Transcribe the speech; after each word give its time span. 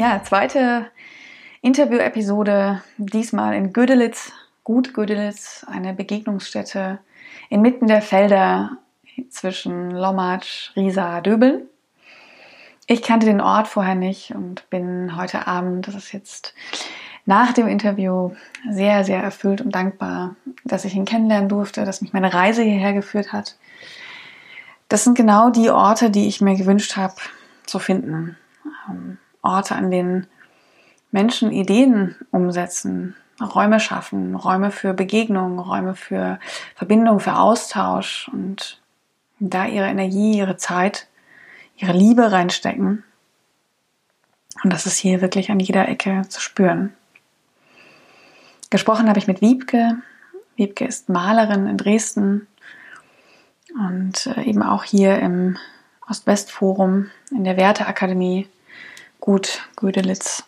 Ja, 0.00 0.22
zweite 0.24 0.86
Interview-Episode, 1.60 2.82
diesmal 2.96 3.54
in 3.54 3.74
Gödelitz, 3.74 4.32
Gut 4.64 4.94
Gödelitz, 4.94 5.66
eine 5.70 5.92
Begegnungsstätte 5.92 7.00
inmitten 7.50 7.86
der 7.86 8.00
Felder 8.00 8.78
zwischen 9.28 9.90
Lommatsch, 9.90 10.74
Riesa, 10.74 11.20
Döbel. 11.20 11.68
Ich 12.86 13.02
kannte 13.02 13.26
den 13.26 13.42
Ort 13.42 13.68
vorher 13.68 13.94
nicht 13.94 14.34
und 14.34 14.70
bin 14.70 15.18
heute 15.18 15.46
Abend, 15.46 15.86
das 15.86 15.96
ist 15.96 16.12
jetzt 16.12 16.54
nach 17.26 17.52
dem 17.52 17.68
Interview, 17.68 18.30
sehr, 18.70 19.04
sehr 19.04 19.22
erfüllt 19.22 19.60
und 19.60 19.74
dankbar, 19.74 20.34
dass 20.64 20.86
ich 20.86 20.94
ihn 20.94 21.04
kennenlernen 21.04 21.50
durfte, 21.50 21.84
dass 21.84 22.00
mich 22.00 22.14
meine 22.14 22.32
Reise 22.32 22.62
hierher 22.62 22.94
geführt 22.94 23.34
hat. 23.34 23.58
Das 24.88 25.04
sind 25.04 25.14
genau 25.14 25.50
die 25.50 25.68
Orte, 25.68 26.10
die 26.10 26.26
ich 26.26 26.40
mir 26.40 26.56
gewünscht 26.56 26.96
habe 26.96 27.16
zu 27.66 27.78
finden. 27.78 28.38
Orte, 29.42 29.74
an 29.74 29.90
denen 29.90 30.26
Menschen 31.10 31.50
Ideen 31.50 32.16
umsetzen, 32.30 33.16
Räume 33.40 33.80
schaffen, 33.80 34.34
Räume 34.34 34.70
für 34.70 34.92
Begegnung, 34.92 35.58
Räume 35.58 35.94
für 35.94 36.38
Verbindung, 36.74 37.20
für 37.20 37.36
Austausch 37.36 38.28
und 38.32 38.80
da 39.38 39.66
ihre 39.66 39.86
Energie, 39.86 40.36
ihre 40.36 40.56
Zeit, 40.56 41.08
ihre 41.76 41.92
Liebe 41.92 42.30
reinstecken. 42.30 43.02
Und 44.62 44.72
das 44.72 44.84
ist 44.86 44.98
hier 44.98 45.22
wirklich 45.22 45.50
an 45.50 45.58
jeder 45.58 45.88
Ecke 45.88 46.22
zu 46.28 46.40
spüren. 46.40 46.92
Gesprochen 48.68 49.08
habe 49.08 49.18
ich 49.18 49.26
mit 49.26 49.40
Wiebke. 49.40 49.96
Wiebke 50.56 50.84
ist 50.84 51.08
Malerin 51.08 51.66
in 51.66 51.78
Dresden 51.78 52.46
und 53.74 54.26
äh, 54.26 54.42
eben 54.42 54.62
auch 54.62 54.84
hier 54.84 55.18
im 55.18 55.56
Ost-West-Forum 56.08 57.10
in 57.30 57.44
der 57.44 57.56
Werteakademie 57.56 58.48
gut 59.20 59.68
Gödelitz 59.76 60.44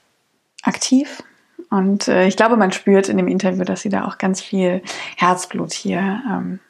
aktiv. 0.62 1.22
Und 1.70 2.08
äh, 2.08 2.26
ich 2.26 2.36
glaube, 2.36 2.56
man 2.56 2.72
spürt 2.72 3.08
in 3.08 3.16
dem 3.16 3.28
Interview, 3.28 3.64
dass 3.64 3.82
sie 3.82 3.88
da 3.88 4.06
auch 4.06 4.18
ganz 4.18 4.40
viel 4.40 4.82
Herzblut 5.16 5.72
hier 5.72 6.22
ähm, 6.30 6.60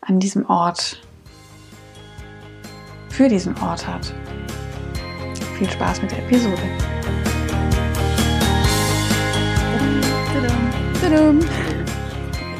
an 0.00 0.20
diesem 0.20 0.46
Ort, 0.46 1.00
für 3.10 3.28
diesen 3.28 3.56
Ort 3.58 3.86
hat. 3.86 4.12
Viel 5.58 5.70
Spaß 5.70 6.02
mit 6.02 6.10
der 6.12 6.18
Episode. 6.18 6.62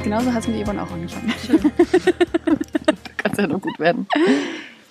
Genauso 0.03 0.33
hat 0.33 0.43
es 0.43 0.49
mit 0.49 0.65
Yvonne 0.65 0.83
auch 0.83 0.91
angefangen. 0.91 1.33
Schön. 1.45 1.61
Kann 3.19 3.33
ja 3.37 3.47
nur 3.47 3.61
gut 3.61 3.79
werden. 3.79 4.09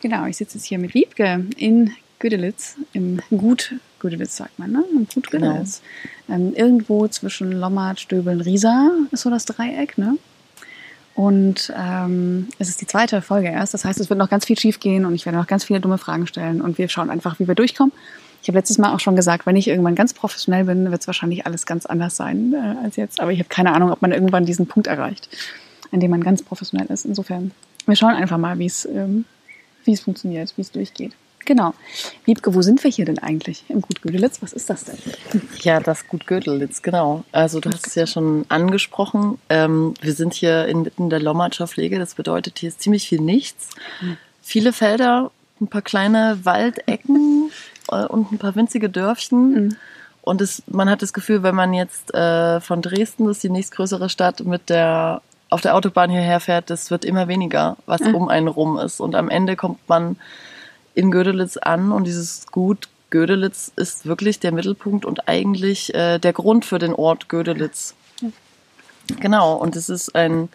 Genau, 0.02 0.26
ich 0.26 0.38
sitze 0.38 0.58
jetzt 0.58 0.66
hier 0.66 0.78
mit 0.78 0.94
Wiebke 0.94 1.46
in 1.58 1.92
Gödelitz, 2.20 2.76
im 2.94 3.22
Gut 3.30 3.76
Gödelitz 4.00 4.38
sagt 4.38 4.60
man, 4.60 4.72
ne? 4.72 4.84
Im 4.92 5.08
Gut. 5.08 5.32
Gödelitz. 5.32 5.82
Genau. 6.28 6.40
Ähm, 6.40 6.54
irgendwo 6.56 7.08
zwischen 7.08 7.52
Lommert, 7.52 8.00
Stöbeln, 8.00 8.42
Riesa 8.42 8.92
ist 9.12 9.22
so 9.22 9.30
das 9.30 9.46
Dreieck, 9.46 9.98
ne? 9.98 10.18
Und 11.16 11.74
ähm, 11.76 12.48
es 12.60 12.70
ist 12.70 12.80
die 12.80 12.86
zweite 12.86 13.24
Folge 13.24 13.48
erst. 13.48 13.74
Das 13.74 13.86
heißt, 13.86 14.00
es 14.00 14.10
wird 14.10 14.20
noch 14.20 14.30
ganz 14.30 14.46
viel 14.46 14.58
schief 14.58 14.80
gehen 14.80 15.06
und 15.06 15.16
ich 15.16 15.26
werde 15.26 15.38
noch 15.38 15.48
ganz 15.48 15.64
viele 15.64 15.80
dumme 15.80 15.98
Fragen 15.98 16.28
stellen 16.28 16.62
und 16.62 16.78
wir 16.78 16.90
schauen 16.90 17.10
einfach, 17.10 17.40
wie 17.40 17.48
wir 17.48 17.56
durchkommen. 17.56 17.92
Ich 18.44 18.48
habe 18.50 18.60
letztes 18.60 18.78
Mal 18.78 18.94
auch 18.94 19.00
schon 19.00 19.16
gesagt, 19.16 19.48
wenn 19.48 19.56
ich 19.56 19.68
irgendwann 19.68 19.96
ganz 19.96 20.14
professionell 20.14 20.66
bin, 20.66 20.92
wird 20.92 21.02
es 21.02 21.08
wahrscheinlich 21.08 21.48
alles 21.48 21.66
ganz 21.66 21.88
anders 21.88 22.16
sein 22.16 22.54
äh, 22.54 22.86
als 22.86 22.98
jetzt. 22.98 23.20
Aber 23.20 23.32
ich 23.32 23.40
habe 23.40 23.50
keine 23.50 23.74
Ahnung, 23.74 23.92
ob 23.92 24.02
man 24.04 24.12
irgendwann 24.12 24.46
diesen 24.46 24.68
Punkt 24.68 24.86
erreicht, 24.86 25.28
an 25.92 26.00
dem 26.00 26.12
man 26.12 26.24
ganz 26.24 26.44
professionell 26.44 26.88
ist. 26.88 27.06
Insofern, 27.06 27.52
wir 27.88 27.96
schauen 27.96 28.14
einfach 28.14 28.38
mal, 28.38 28.60
wie 28.60 28.68
es 28.68 28.86
ähm, 28.86 29.26
wie 29.86 29.94
es 29.94 30.02
funktioniert, 30.02 30.54
wie 30.56 30.62
es 30.62 30.72
durchgeht. 30.72 31.14
Genau. 31.48 31.74
Wiebke, 32.26 32.54
wo 32.54 32.62
sind 32.62 32.84
wir 32.84 32.92
hier 32.92 33.06
denn 33.06 33.20
eigentlich? 33.20 33.64
Im 33.70 33.80
Gut 33.80 34.02
Gödelitz? 34.02 34.42
Was 34.42 34.52
ist 34.52 34.70
das 34.70 34.84
denn? 34.84 34.98
Ja, 35.62 35.80
das 35.80 36.06
Gut 36.06 36.28
Gödelitz, 36.28 36.82
genau. 36.82 37.24
Also 37.32 37.62
du 37.62 37.72
hast 37.72 37.88
es 37.88 37.96
ja 37.96 38.06
schon 38.06 38.46
angesprochen. 38.50 39.40
Ähm, 39.48 39.94
wir 40.02 40.12
sind 40.12 40.34
hier 40.34 40.66
inmitten 40.68 41.10
der 41.10 41.22
Lommatscher 41.22 41.66
Pflege. 41.66 42.00
Das 42.00 42.16
bedeutet, 42.16 42.60
hier 42.60 42.68
ist 42.68 42.82
ziemlich 42.82 43.08
viel 43.08 43.22
nichts. 43.22 43.70
Mhm. 44.02 44.18
Viele 44.42 44.74
Felder, 44.74 45.32
ein 45.62 45.68
paar 45.68 45.82
kleine 45.82 46.38
Waldecken 46.44 47.50
äh, 47.92 48.04
und 48.04 48.34
ein 48.34 48.40
paar 48.40 48.58
winzige 48.58 48.90
Dörfchen. 48.90 49.52
Mhm. 49.52 49.76
Und 50.24 50.42
es, 50.42 50.64
man 50.68 50.90
hat 50.90 51.02
das 51.02 51.14
Gefühl, 51.14 51.44
wenn 51.44 51.56
man 51.56 51.74
jetzt 51.74 52.14
äh, 52.14 52.60
von 52.60 52.82
Dresden, 52.82 53.26
das 53.26 53.38
ist 53.38 53.44
die 53.44 53.50
nächstgrößere 53.50 54.10
Stadt, 54.10 54.42
mit 54.42 54.70
der 54.70 55.22
auf 55.50 55.62
der 55.62 55.76
Autobahn 55.76 56.10
hierher 56.10 56.42
fährt, 56.42 56.70
das 56.70 56.92
wird 56.92 57.06
immer 57.06 57.30
weniger, 57.30 57.78
was 57.86 58.02
mhm. 58.02 58.16
um 58.16 58.28
einen 58.28 58.50
rum 58.50 58.78
ist. 58.78 59.00
Und 59.00 59.16
am 59.16 59.30
Ende 59.30 59.56
kommt 59.56 59.80
man 59.88 60.18
in 60.98 61.12
Gödelitz 61.12 61.58
an 61.58 61.92
und 61.92 62.06
dieses 62.06 62.48
Gut 62.48 62.90
Gödelitz 63.12 63.72
ist 63.76 64.08
wirklich 64.08 64.40
der 64.40 64.52
Mittelpunkt 64.52 65.06
und 65.06 65.30
eigentlich 65.30 65.94
äh, 65.94 66.18
der 66.18 66.34
Grund 66.34 66.66
für 66.66 66.80
den 66.80 66.94
Ort 66.94 67.30
Gödelitz. 67.30 67.94
Genau, 69.20 69.56
und 69.56 69.76
es 69.76 69.90
ist 69.90 70.16
ein 70.16 70.50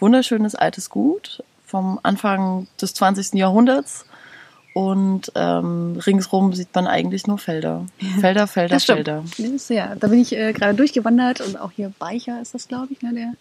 wunderschönes 0.00 0.56
altes 0.56 0.90
Gut 0.90 1.44
vom 1.64 2.00
Anfang 2.02 2.66
des 2.80 2.92
20. 2.94 3.34
Jahrhunderts. 3.34 4.04
Und 4.74 5.30
ähm, 5.36 6.00
ringsrum 6.04 6.52
sieht 6.52 6.74
man 6.74 6.88
eigentlich 6.88 7.28
nur 7.28 7.38
Felder. 7.38 7.86
Felder, 8.20 8.48
Felder, 8.48 8.80
Felder. 8.80 9.24
Ja, 9.68 9.94
da 9.94 10.08
bin 10.08 10.18
ich 10.20 10.36
äh, 10.36 10.52
gerade 10.52 10.74
durchgewandert 10.74 11.40
und 11.40 11.56
auch 11.56 11.70
hier 11.70 11.92
Beicher 12.00 12.42
ist 12.42 12.54
das, 12.54 12.66
glaube 12.66 12.88
ich, 12.92 13.00
ne, 13.00 13.14
der 13.14 13.32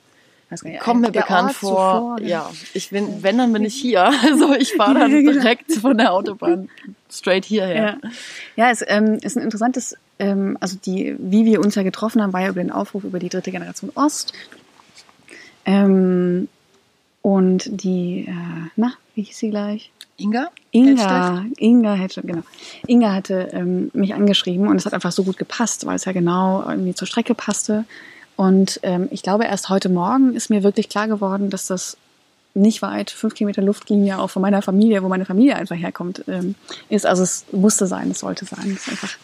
Kommt 0.80 1.02
mir 1.02 1.12
bekannt 1.12 1.50
Ort 1.50 1.56
vor. 1.56 2.16
Zuvor, 2.18 2.22
ja, 2.22 2.50
ich 2.74 2.90
bin, 2.92 3.24
wenn, 3.24 3.38
dann 3.38 3.52
bin 3.54 3.66
ich 3.66 3.76
hier. 3.76 4.12
Also 4.24 4.54
ich 4.54 4.74
fahre 4.74 5.00
dann 5.00 5.12
genau. 5.12 5.32
direkt 5.32 5.72
von 5.74 5.98
der 5.98 6.14
Autobahn 6.14 6.70
straight 7.12 7.46
hierher. 7.46 7.98
Ja, 8.04 8.10
ja 8.56 8.72
es 8.72 8.84
ähm, 8.88 9.16
ist 9.22 9.38
ein 9.38 9.44
interessantes, 9.44 9.96
ähm, 10.20 10.58
also 10.60 10.78
die, 10.86 11.16
wie 11.18 11.46
wir 11.46 11.60
uns 11.60 11.76
ja 11.76 11.84
getroffen 11.84 12.22
haben, 12.22 12.34
war 12.34 12.42
ja 12.42 12.50
über 12.50 12.62
den 12.62 12.72
Aufruf 12.72 13.04
über 13.04 13.20
die 13.20 13.30
dritte 13.30 13.52
Generation 13.52 13.92
Ost. 13.96 14.34
Ähm, 15.66 16.48
und 17.22 17.64
die, 17.84 18.26
äh, 18.28 18.70
na, 18.76 18.94
wie 19.16 19.24
hieß 19.24 19.38
sie 19.38 19.50
gleich? 19.50 19.92
Inga? 20.18 20.50
Inga, 20.72 21.38
Hedstedt? 21.38 21.60
Inga 21.60 21.94
Hedstedt, 21.96 22.28
genau. 22.28 22.44
Inga 22.86 23.14
hatte 23.14 23.50
ähm, 23.52 23.90
mich 23.94 24.14
angeschrieben 24.14 24.68
und 24.68 24.76
es 24.76 24.86
hat 24.86 24.94
einfach 24.94 25.12
so 25.12 25.24
gut 25.24 25.38
gepasst, 25.38 25.86
weil 25.86 25.96
es 25.96 26.06
ja 26.06 26.12
genau 26.12 26.64
irgendwie 26.68 26.94
zur 26.94 27.08
Strecke 27.08 27.34
passte. 27.34 27.86
Und 28.36 28.80
ähm, 28.84 29.08
ich 29.12 29.22
glaube, 29.22 29.46
erst 29.46 29.70
heute 29.70 29.90
Morgen 29.90 30.36
ist 30.36 30.50
mir 30.50 30.64
wirklich 30.64 30.90
klar 30.90 31.08
geworden, 31.08 31.50
dass 31.50 31.68
das 31.68 31.98
nicht 32.56 32.82
weit, 32.82 33.10
fünf 33.10 33.34
Kilometer 33.34 33.62
Luftlinie 33.62 34.20
auch 34.20 34.30
von 34.30 34.42
meiner 34.42 34.62
Familie, 34.62 35.04
wo 35.04 35.08
meine 35.08 35.26
Familie 35.26 35.56
einfach 35.56 35.76
herkommt, 35.76 36.24
ähm, 36.28 36.56
ist. 36.90 37.06
Also 37.06 37.24
es 37.24 37.46
musste 37.52 37.88
sein, 37.88 38.12
es 38.12 38.20
sollte 38.20 38.46
sein. 38.46 38.72
Es 38.72 38.88
ist 38.88 38.90
einfach 38.90 39.18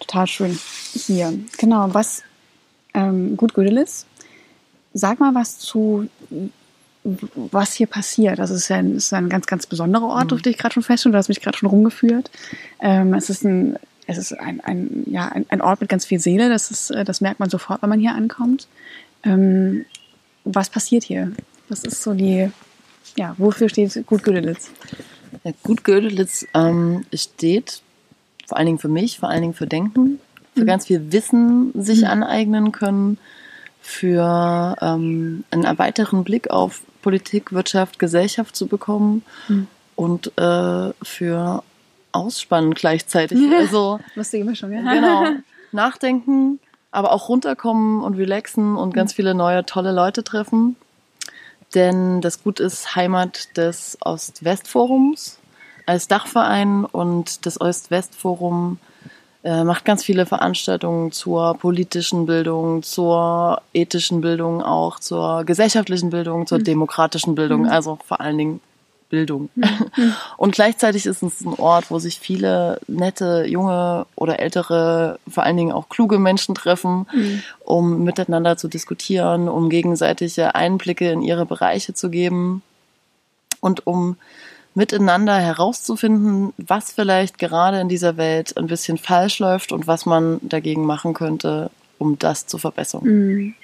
total 0.00 0.26
schön 0.26 0.58
hier. 0.92 1.34
Genau, 1.58 1.92
was 1.92 2.22
ähm, 2.94 3.36
gut 3.36 3.54
Gödelis. 3.54 4.06
Sag 4.94 5.20
mal 5.20 5.34
was 5.34 5.58
zu, 5.58 6.08
was 7.02 7.74
hier 7.74 7.86
passiert. 7.86 8.40
Also 8.40 8.54
es 8.54 8.62
ist 8.62 8.68
ja 8.68 8.76
ein, 8.76 8.96
es 8.96 9.06
ist 9.06 9.12
ein 9.12 9.28
ganz, 9.28 9.46
ganz 9.46 9.66
besonderer 9.66 10.06
Ort, 10.06 10.24
mhm. 10.24 10.28
durfte 10.28 10.50
ich 10.50 10.56
gerade 10.56 10.72
schon 10.72 10.82
feststellen. 10.82 11.12
Du 11.12 11.18
hast 11.18 11.28
mich 11.28 11.40
gerade 11.40 11.58
schon 11.58 11.68
rumgeführt. 11.68 12.30
Ähm, 12.80 13.12
es 13.14 13.28
ist 13.28 13.44
ein 13.44 13.76
es 14.06 14.18
ist 14.18 14.32
ein, 14.32 14.60
ein, 14.60 15.04
ja, 15.06 15.28
ein, 15.28 15.46
ein 15.48 15.60
Ort 15.60 15.80
mit 15.80 15.90
ganz 15.90 16.04
viel 16.04 16.18
Seele, 16.18 16.48
das, 16.48 16.70
ist, 16.70 16.90
äh, 16.90 17.04
das 17.04 17.20
merkt 17.20 17.40
man 17.40 17.50
sofort, 17.50 17.82
wenn 17.82 17.88
man 17.88 18.00
hier 18.00 18.14
ankommt. 18.14 18.68
Ähm, 19.24 19.84
was 20.44 20.68
passiert 20.68 21.04
hier? 21.04 21.32
Was 21.68 21.84
ist 21.84 22.02
so 22.02 22.12
die, 22.12 22.50
ja, 23.16 23.34
wofür 23.38 23.68
steht 23.68 24.06
Gut 24.06 24.22
Gödelitz? 24.22 24.70
Ja, 25.42 25.52
Gut 25.62 25.84
Gödelitz 25.84 26.46
ähm, 26.54 27.04
steht 27.14 27.82
vor 28.46 28.58
allen 28.58 28.66
Dingen 28.66 28.78
für 28.78 28.88
mich, 28.88 29.18
vor 29.18 29.30
allen 29.30 29.42
Dingen 29.42 29.54
für 29.54 29.66
Denken, 29.66 30.20
für 30.54 30.62
mhm. 30.62 30.66
ganz 30.66 30.86
viel 30.86 31.12
Wissen 31.12 31.72
sich 31.74 32.02
mhm. 32.02 32.08
aneignen 32.08 32.72
können, 32.72 33.18
für 33.80 34.76
ähm, 34.80 35.44
einen 35.50 35.78
weiteren 35.78 36.24
Blick 36.24 36.50
auf 36.50 36.82
Politik, 37.02 37.52
Wirtschaft, 37.52 37.98
Gesellschaft 37.98 38.56
zu 38.56 38.66
bekommen 38.66 39.22
mhm. 39.48 39.66
und 39.94 40.38
äh, 40.38 40.92
für 41.02 41.62
ausspannen 42.14 42.74
gleichzeitig. 42.74 43.38
Also, 43.52 44.00
Lustige 44.14 44.44
Mischung, 44.44 44.72
ja. 44.72 44.80
Genau. 44.92 45.26
Nachdenken, 45.72 46.60
aber 46.92 47.12
auch 47.12 47.28
runterkommen 47.28 48.02
und 48.02 48.14
relaxen 48.14 48.76
und 48.76 48.94
ganz 48.94 49.12
viele 49.12 49.34
neue, 49.34 49.66
tolle 49.66 49.92
Leute 49.92 50.22
treffen. 50.22 50.76
Denn 51.74 52.20
das 52.20 52.42
Gut 52.42 52.60
ist 52.60 52.94
Heimat 52.94 53.56
des 53.56 53.98
Ost-West-Forums. 54.00 55.38
als 55.86 56.08
Dachverein 56.08 56.84
und 56.84 57.44
das 57.44 57.60
Ost-West-Forum 57.60 58.78
äh, 59.42 59.64
macht 59.64 59.84
ganz 59.84 60.02
viele 60.02 60.24
Veranstaltungen 60.24 61.12
zur 61.12 61.58
politischen 61.58 62.24
Bildung, 62.24 62.82
zur 62.82 63.60
ethischen 63.74 64.22
Bildung 64.22 64.62
auch, 64.62 65.00
zur 65.00 65.44
gesellschaftlichen 65.44 66.10
Bildung, 66.10 66.46
zur 66.46 66.60
mhm. 66.60 66.64
demokratischen 66.64 67.34
Bildung, 67.34 67.62
mhm. 67.62 67.68
also 67.68 67.98
vor 68.06 68.20
allen 68.20 68.38
Dingen 68.38 68.60
Bildung. 69.14 69.48
Mhm. 69.54 69.64
Und 70.36 70.56
gleichzeitig 70.56 71.06
ist 71.06 71.22
es 71.22 71.42
ein 71.42 71.54
Ort, 71.54 71.92
wo 71.92 72.00
sich 72.00 72.18
viele 72.18 72.80
nette, 72.88 73.44
junge 73.46 74.06
oder 74.16 74.40
ältere, 74.40 75.20
vor 75.28 75.44
allen 75.44 75.56
Dingen 75.56 75.70
auch 75.70 75.88
kluge 75.88 76.18
Menschen 76.18 76.56
treffen, 76.56 77.06
mhm. 77.12 77.42
um 77.60 78.02
miteinander 78.02 78.56
zu 78.56 78.66
diskutieren, 78.66 79.48
um 79.48 79.70
gegenseitige 79.70 80.56
Einblicke 80.56 81.12
in 81.12 81.22
ihre 81.22 81.46
Bereiche 81.46 81.94
zu 81.94 82.10
geben 82.10 82.62
und 83.60 83.86
um 83.86 84.16
miteinander 84.74 85.38
herauszufinden, 85.38 86.52
was 86.56 86.90
vielleicht 86.90 87.38
gerade 87.38 87.78
in 87.78 87.88
dieser 87.88 88.16
Welt 88.16 88.56
ein 88.56 88.66
bisschen 88.66 88.98
falsch 88.98 89.38
läuft 89.38 89.70
und 89.70 89.86
was 89.86 90.06
man 90.06 90.40
dagegen 90.42 90.84
machen 90.84 91.14
könnte, 91.14 91.70
um 91.98 92.18
das 92.18 92.48
zu 92.48 92.58
verbessern. 92.58 93.04
Mhm. 93.04 93.54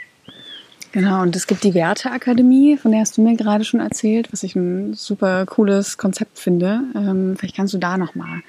Genau, 0.93 1.23
und 1.23 1.37
es 1.37 1.47
gibt 1.47 1.63
die 1.63 1.75
Werteakademie, 1.75 2.77
von 2.77 2.91
der 2.91 3.01
hast 3.01 3.17
du 3.17 3.23
mir 3.23 3.37
gerade 3.37 3.65
schon 3.65 3.81
erzählt, 3.81 4.33
was 4.33 4.43
ich 4.43 4.57
ein 4.57 4.95
super 4.95 5.47
cooles 5.47 5.99
Konzept 5.99 6.39
finde. 6.39 6.81
Ähm, 6.97 7.37
vielleicht 7.39 7.57
kannst 7.57 7.75
du 7.75 7.79
da 7.79 7.97
nochmal 7.97 8.41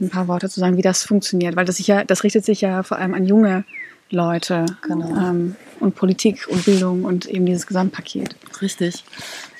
ein 0.00 0.08
paar 0.08 0.28
Worte 0.28 0.48
zu 0.48 0.60
sagen, 0.60 0.76
wie 0.76 0.82
das 0.82 1.02
funktioniert, 1.02 1.56
weil 1.56 1.64
das, 1.64 1.76
sich 1.76 1.88
ja, 1.88 2.04
das 2.04 2.22
richtet 2.22 2.44
sich 2.44 2.60
ja 2.60 2.84
vor 2.84 2.98
allem 2.98 3.14
an 3.14 3.26
junge 3.26 3.64
Leute 4.10 4.66
genau. 4.82 5.16
ähm, 5.16 5.56
und 5.80 5.96
Politik 5.96 6.46
und 6.48 6.64
Bildung 6.64 7.04
und 7.04 7.26
eben 7.26 7.46
dieses 7.46 7.66
Gesamtpaket. 7.66 8.36
Richtig. 8.60 9.04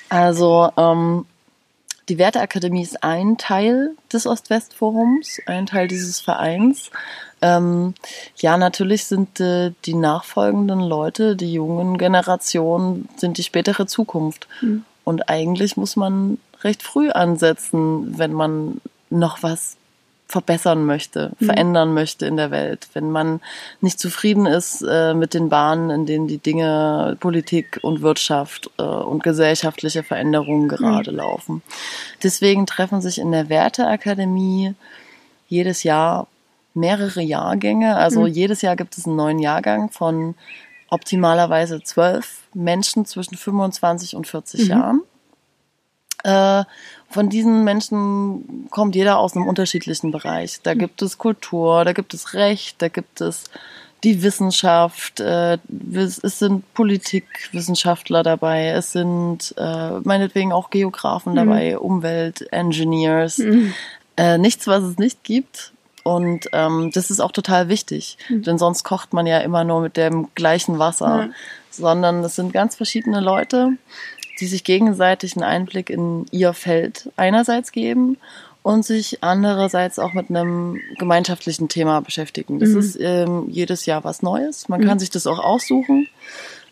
Also 0.08 0.70
ähm, 0.76 1.24
die 2.10 2.18
Werteakademie 2.18 2.82
ist 2.82 3.02
ein 3.04 3.38
Teil 3.38 3.92
des 4.12 4.26
Ost-West-Forums, 4.26 5.40
ein 5.46 5.66
Teil 5.66 5.86
dieses 5.86 6.20
Vereins. 6.20 6.90
Ähm, 7.40 7.94
ja, 8.36 8.58
natürlich 8.58 9.04
sind 9.06 9.38
äh, 9.40 9.72
die 9.86 9.94
nachfolgenden 9.94 10.80
Leute, 10.80 11.36
die 11.36 11.52
jungen 11.52 11.96
Generationen, 11.98 13.08
sind 13.16 13.38
die 13.38 13.44
spätere 13.44 13.86
Zukunft. 13.86 14.48
Mhm. 14.60 14.84
Und 15.04 15.28
eigentlich 15.28 15.76
muss 15.76 15.94
man 15.94 16.38
recht 16.62 16.82
früh 16.82 17.10
ansetzen, 17.10 18.18
wenn 18.18 18.32
man 18.32 18.80
noch 19.08 19.42
was 19.42 19.76
verbessern 20.30 20.84
möchte, 20.84 21.32
mhm. 21.38 21.46
verändern 21.46 21.92
möchte 21.92 22.26
in 22.26 22.36
der 22.36 22.50
Welt. 22.50 22.88
Wenn 22.92 23.10
man 23.10 23.40
nicht 23.80 23.98
zufrieden 23.98 24.46
ist 24.46 24.82
äh, 24.88 25.12
mit 25.12 25.34
den 25.34 25.48
Bahnen, 25.48 25.90
in 25.90 26.06
denen 26.06 26.28
die 26.28 26.38
Dinge, 26.38 27.16
Politik 27.20 27.80
und 27.82 28.00
Wirtschaft 28.00 28.70
äh, 28.78 28.82
und 28.82 29.22
gesellschaftliche 29.22 30.02
Veränderungen 30.02 30.68
gerade 30.68 31.10
mhm. 31.10 31.16
laufen. 31.16 31.62
Deswegen 32.22 32.66
treffen 32.66 33.00
sich 33.00 33.18
in 33.18 33.32
der 33.32 33.48
Werteakademie 33.48 34.74
jedes 35.48 35.82
Jahr 35.82 36.28
mehrere 36.74 37.20
Jahrgänge. 37.20 37.96
Also 37.96 38.20
mhm. 38.20 38.28
jedes 38.28 38.62
Jahr 38.62 38.76
gibt 38.76 38.96
es 38.96 39.06
einen 39.06 39.16
neuen 39.16 39.40
Jahrgang 39.40 39.90
von 39.90 40.36
optimalerweise 40.90 41.82
zwölf 41.82 42.42
Menschen 42.54 43.04
zwischen 43.04 43.36
25 43.36 44.14
und 44.14 44.26
40 44.28 44.60
mhm. 44.60 44.66
Jahren. 44.70 45.02
Äh, 46.24 46.64
von 47.08 47.28
diesen 47.28 47.64
Menschen 47.64 48.68
kommt 48.70 48.94
jeder 48.94 49.18
aus 49.18 49.34
einem 49.34 49.48
unterschiedlichen 49.48 50.12
Bereich. 50.12 50.60
Da 50.62 50.74
mhm. 50.74 50.78
gibt 50.78 51.02
es 51.02 51.18
Kultur, 51.18 51.84
da 51.84 51.92
gibt 51.92 52.14
es 52.14 52.34
Recht, 52.34 52.80
da 52.80 52.88
gibt 52.88 53.20
es 53.20 53.44
die 54.04 54.22
Wissenschaft, 54.22 55.20
äh, 55.20 55.58
es 55.92 56.38
sind 56.38 56.72
Politikwissenschaftler 56.74 58.22
dabei, 58.22 58.68
es 58.68 58.92
sind 58.92 59.54
äh, 59.58 60.00
meinetwegen 60.04 60.52
auch 60.52 60.70
Geografen 60.70 61.32
mhm. 61.32 61.36
dabei, 61.36 61.78
Umweltengineers. 61.78 63.38
Mhm. 63.38 63.74
Äh, 64.16 64.38
nichts, 64.38 64.66
was 64.66 64.84
es 64.84 64.98
nicht 64.98 65.24
gibt. 65.24 65.72
Und 66.02 66.48
ähm, 66.52 66.90
das 66.94 67.10
ist 67.10 67.20
auch 67.20 67.32
total 67.32 67.68
wichtig, 67.68 68.16
mhm. 68.28 68.42
denn 68.42 68.58
sonst 68.58 68.84
kocht 68.84 69.12
man 69.12 69.26
ja 69.26 69.38
immer 69.38 69.64
nur 69.64 69.82
mit 69.82 69.98
dem 69.98 70.28
gleichen 70.34 70.78
Wasser, 70.78 71.28
sondern 71.70 72.24
es 72.24 72.36
sind 72.36 72.54
ganz 72.54 72.74
verschiedene 72.74 73.20
Leute, 73.20 73.76
die 74.40 74.46
sich 74.46 74.64
gegenseitig 74.64 75.36
einen 75.36 75.44
Einblick 75.44 75.90
in 75.90 76.26
ihr 76.30 76.52
Feld 76.54 77.10
einerseits 77.16 77.72
geben 77.72 78.16
und 78.62 78.84
sich 78.84 79.22
andererseits 79.22 79.98
auch 79.98 80.12
mit 80.12 80.30
einem 80.30 80.80
gemeinschaftlichen 80.98 81.68
Thema 81.68 82.00
beschäftigen. 82.00 82.58
Das 82.58 82.70
mhm. 82.70 82.78
ist 82.78 82.98
ähm, 83.00 83.46
jedes 83.48 83.86
Jahr 83.86 84.04
was 84.04 84.22
Neues. 84.22 84.68
Man 84.68 84.80
mhm. 84.80 84.86
kann 84.86 84.98
sich 84.98 85.10
das 85.10 85.26
auch 85.26 85.38
aussuchen. 85.38 86.08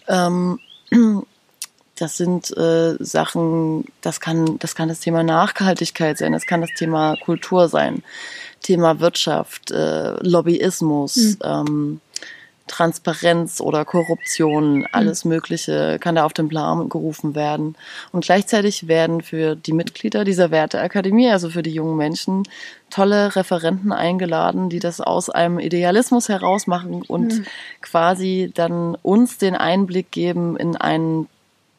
Ähm, 0.06 0.58
das 1.96 2.16
sind 2.16 2.56
äh, 2.56 2.96
Sachen, 3.00 3.84
das 4.02 4.20
kann, 4.20 4.58
das 4.58 4.74
kann 4.74 4.88
das 4.88 5.00
Thema 5.00 5.22
Nachhaltigkeit 5.22 6.18
sein, 6.18 6.32
das 6.32 6.46
kann 6.46 6.60
das 6.60 6.70
Thema 6.76 7.16
Kultur 7.16 7.68
sein. 7.68 8.02
Thema 8.62 9.00
Wirtschaft, 9.00 9.70
äh, 9.70 10.12
Lobbyismus, 10.20 11.16
mhm. 11.16 11.36
ähm, 11.42 12.00
Transparenz 12.68 13.60
oder 13.60 13.84
Korruption, 13.84 14.86
alles 14.92 15.24
mhm. 15.24 15.30
Mögliche 15.30 15.98
kann 15.98 16.14
da 16.14 16.24
auf 16.24 16.32
den 16.32 16.48
Plan 16.48 16.88
gerufen 16.88 17.34
werden. 17.34 17.74
Und 18.12 18.24
gleichzeitig 18.24 18.86
werden 18.86 19.22
für 19.22 19.56
die 19.56 19.72
Mitglieder 19.72 20.24
dieser 20.24 20.50
Werteakademie, 20.50 21.30
also 21.30 21.50
für 21.50 21.62
die 21.62 21.72
jungen 21.72 21.96
Menschen, 21.96 22.44
tolle 22.90 23.34
Referenten 23.36 23.92
eingeladen, 23.92 24.70
die 24.70 24.78
das 24.78 25.00
aus 25.00 25.28
einem 25.28 25.58
Idealismus 25.58 26.28
heraus 26.28 26.66
machen 26.66 27.02
und 27.02 27.38
mhm. 27.38 27.44
quasi 27.82 28.50
dann 28.54 28.94
uns 29.02 29.38
den 29.38 29.54
Einblick 29.54 30.10
geben 30.10 30.56
in 30.56 30.76
einen, 30.76 31.28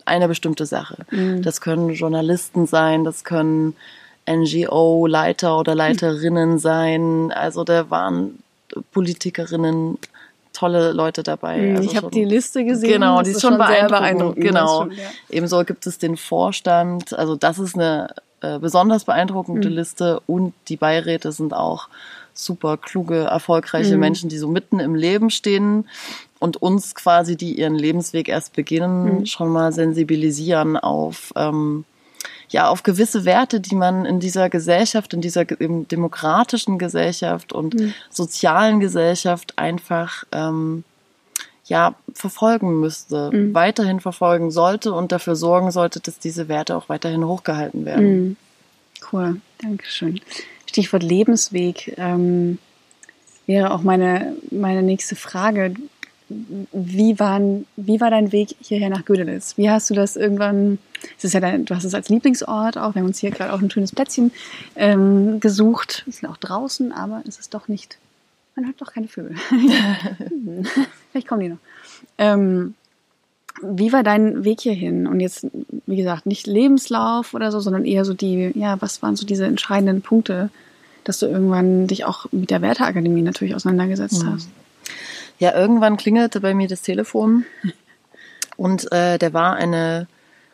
eine 0.05 0.27
bestimmte 0.27 0.65
Sache. 0.65 1.05
Mhm. 1.11 1.41
Das 1.41 1.61
können 1.61 1.89
Journalisten 1.93 2.67
sein, 2.67 3.03
das 3.03 3.23
können 3.23 3.75
NGO-Leiter 4.29 5.57
oder 5.57 5.73
Leiterinnen 5.73 6.59
sein. 6.59 7.31
Also 7.31 7.63
da 7.63 7.89
waren 7.89 8.39
Politikerinnen, 8.91 9.97
tolle 10.59 10.91
Leute 10.91 11.23
dabei. 11.23 11.57
Mhm, 11.57 11.77
also 11.77 11.89
ich 11.89 11.95
habe 11.95 12.09
die 12.09 12.25
Liste 12.25 12.65
gesehen. 12.65 12.93
Genau, 12.93 13.21
die 13.21 13.31
ist 13.31 13.41
schon, 13.41 13.51
schon 13.51 13.57
beeindruckend. 13.59 13.89
beeindruckend. 13.91 14.43
Genau. 14.43 14.77
Schon, 14.79 14.91
ja. 14.91 15.03
Ebenso 15.29 15.63
gibt 15.63 15.87
es 15.87 15.97
den 15.97 16.17
Vorstand. 16.17 17.13
Also 17.17 17.35
das 17.35 17.59
ist 17.59 17.75
eine 17.75 18.09
äh, 18.41 18.59
besonders 18.59 19.05
beeindruckende 19.05 19.69
mhm. 19.69 19.75
Liste 19.75 20.21
und 20.27 20.53
die 20.67 20.77
Beiräte 20.77 21.31
sind 21.31 21.53
auch 21.53 21.87
super 22.33 22.77
kluge, 22.77 23.23
erfolgreiche 23.23 23.95
mhm. 23.95 23.99
Menschen, 24.01 24.29
die 24.29 24.37
so 24.37 24.47
mitten 24.47 24.79
im 24.79 24.95
Leben 24.95 25.29
stehen 25.29 25.87
und 26.39 26.61
uns 26.61 26.95
quasi, 26.95 27.37
die 27.37 27.57
ihren 27.57 27.75
Lebensweg 27.75 28.27
erst 28.27 28.53
beginnen, 28.53 29.19
mhm. 29.19 29.25
schon 29.25 29.49
mal 29.49 29.71
sensibilisieren 29.71 30.77
auf 30.77 31.33
ähm, 31.35 31.85
ja 32.49 32.67
auf 32.67 32.83
gewisse 32.83 33.25
Werte, 33.25 33.59
die 33.59 33.75
man 33.75 34.05
in 34.05 34.19
dieser 34.19 34.49
Gesellschaft, 34.49 35.13
in 35.13 35.21
dieser 35.21 35.45
demokratischen 35.45 36.77
Gesellschaft 36.79 37.53
und 37.53 37.75
mhm. 37.75 37.93
sozialen 38.09 38.79
Gesellschaft 38.79 39.53
einfach 39.57 40.23
ähm, 40.31 40.83
ja 41.65 41.95
verfolgen 42.13 42.79
müsste, 42.79 43.31
mhm. 43.31 43.53
weiterhin 43.53 43.99
verfolgen 43.99 44.51
sollte 44.51 44.93
und 44.93 45.11
dafür 45.11 45.35
sorgen 45.35 45.71
sollte, 45.71 45.99
dass 45.99 46.19
diese 46.19 46.47
Werte 46.47 46.75
auch 46.75 46.89
weiterhin 46.89 47.25
hochgehalten 47.25 47.85
werden. 47.85 48.11
Mhm. 48.11 48.37
Cool, 49.11 49.41
Dankeschön. 49.61 50.19
Stichwort 50.65 51.03
Lebensweg 51.03 51.93
ähm, 51.97 52.57
wäre 53.45 53.71
auch 53.71 53.81
meine, 53.81 54.35
meine 54.51 54.83
nächste 54.83 55.15
Frage 55.15 55.73
wie, 56.29 57.19
waren, 57.19 57.65
wie 57.75 57.99
war 57.99 58.11
dein 58.11 58.31
Weg 58.31 58.55
hierher 58.61 58.89
nach 58.89 59.05
Gödelitz? 59.05 59.57
Wie 59.57 59.69
hast 59.69 59.89
du 59.89 59.93
das 59.93 60.15
irgendwann, 60.15 60.77
es 61.17 61.23
ist 61.23 61.33
ja 61.33 61.39
dein, 61.39 61.65
du 61.65 61.75
hast 61.75 61.83
es 61.83 61.93
als 61.93 62.09
Lieblingsort 62.09 62.77
auch, 62.77 62.95
wir 62.95 63.01
haben 63.01 63.07
uns 63.07 63.19
hier 63.19 63.31
gerade 63.31 63.53
auch 63.53 63.61
ein 63.61 63.71
schönes 63.71 63.91
Plätzchen 63.91 64.31
ähm, 64.75 65.39
gesucht. 65.39 66.03
Wir 66.05 66.13
sind 66.13 66.29
auch 66.29 66.37
draußen, 66.37 66.91
aber 66.91 67.23
es 67.27 67.39
ist 67.39 67.53
doch 67.53 67.67
nicht, 67.67 67.97
man 68.55 68.65
hört 68.65 68.81
doch 68.81 68.93
keine 68.93 69.07
Vögel. 69.07 69.35
Vielleicht 71.11 71.27
kommen 71.27 71.41
die 71.41 71.49
noch. 71.49 71.57
Ähm, 72.17 72.75
wie 73.61 73.91
war 73.91 74.03
dein 74.03 74.45
Weg 74.45 74.61
hierhin? 74.61 75.07
Und 75.07 75.19
jetzt, 75.19 75.47
wie 75.85 75.97
gesagt, 75.97 76.25
nicht 76.25 76.47
Lebenslauf 76.47 77.33
oder 77.33 77.51
so, 77.51 77.59
sondern 77.59 77.85
eher 77.85 78.05
so 78.05 78.13
die, 78.13 78.51
ja, 78.55 78.81
was 78.81 79.01
waren 79.01 79.15
so 79.15 79.25
diese 79.25 79.45
entscheidenden 79.45 80.01
Punkte, 80.01 80.49
dass 81.03 81.19
du 81.19 81.25
irgendwann 81.25 81.87
dich 81.87 82.05
auch 82.05 82.27
mit 82.31 82.51
der 82.51 82.61
Werteakademie 82.61 83.21
natürlich 83.21 83.55
auseinandergesetzt 83.55 84.23
mhm. 84.23 84.33
hast? 84.33 84.49
Ja, 85.39 85.55
irgendwann 85.55 85.97
klingelte 85.97 86.41
bei 86.41 86.53
mir 86.53 86.67
das 86.67 86.81
Telefon. 86.81 87.45
Und 88.57 88.91
äh, 88.91 89.17
der 89.17 89.33
war 89.33 89.55
eine 89.55 90.07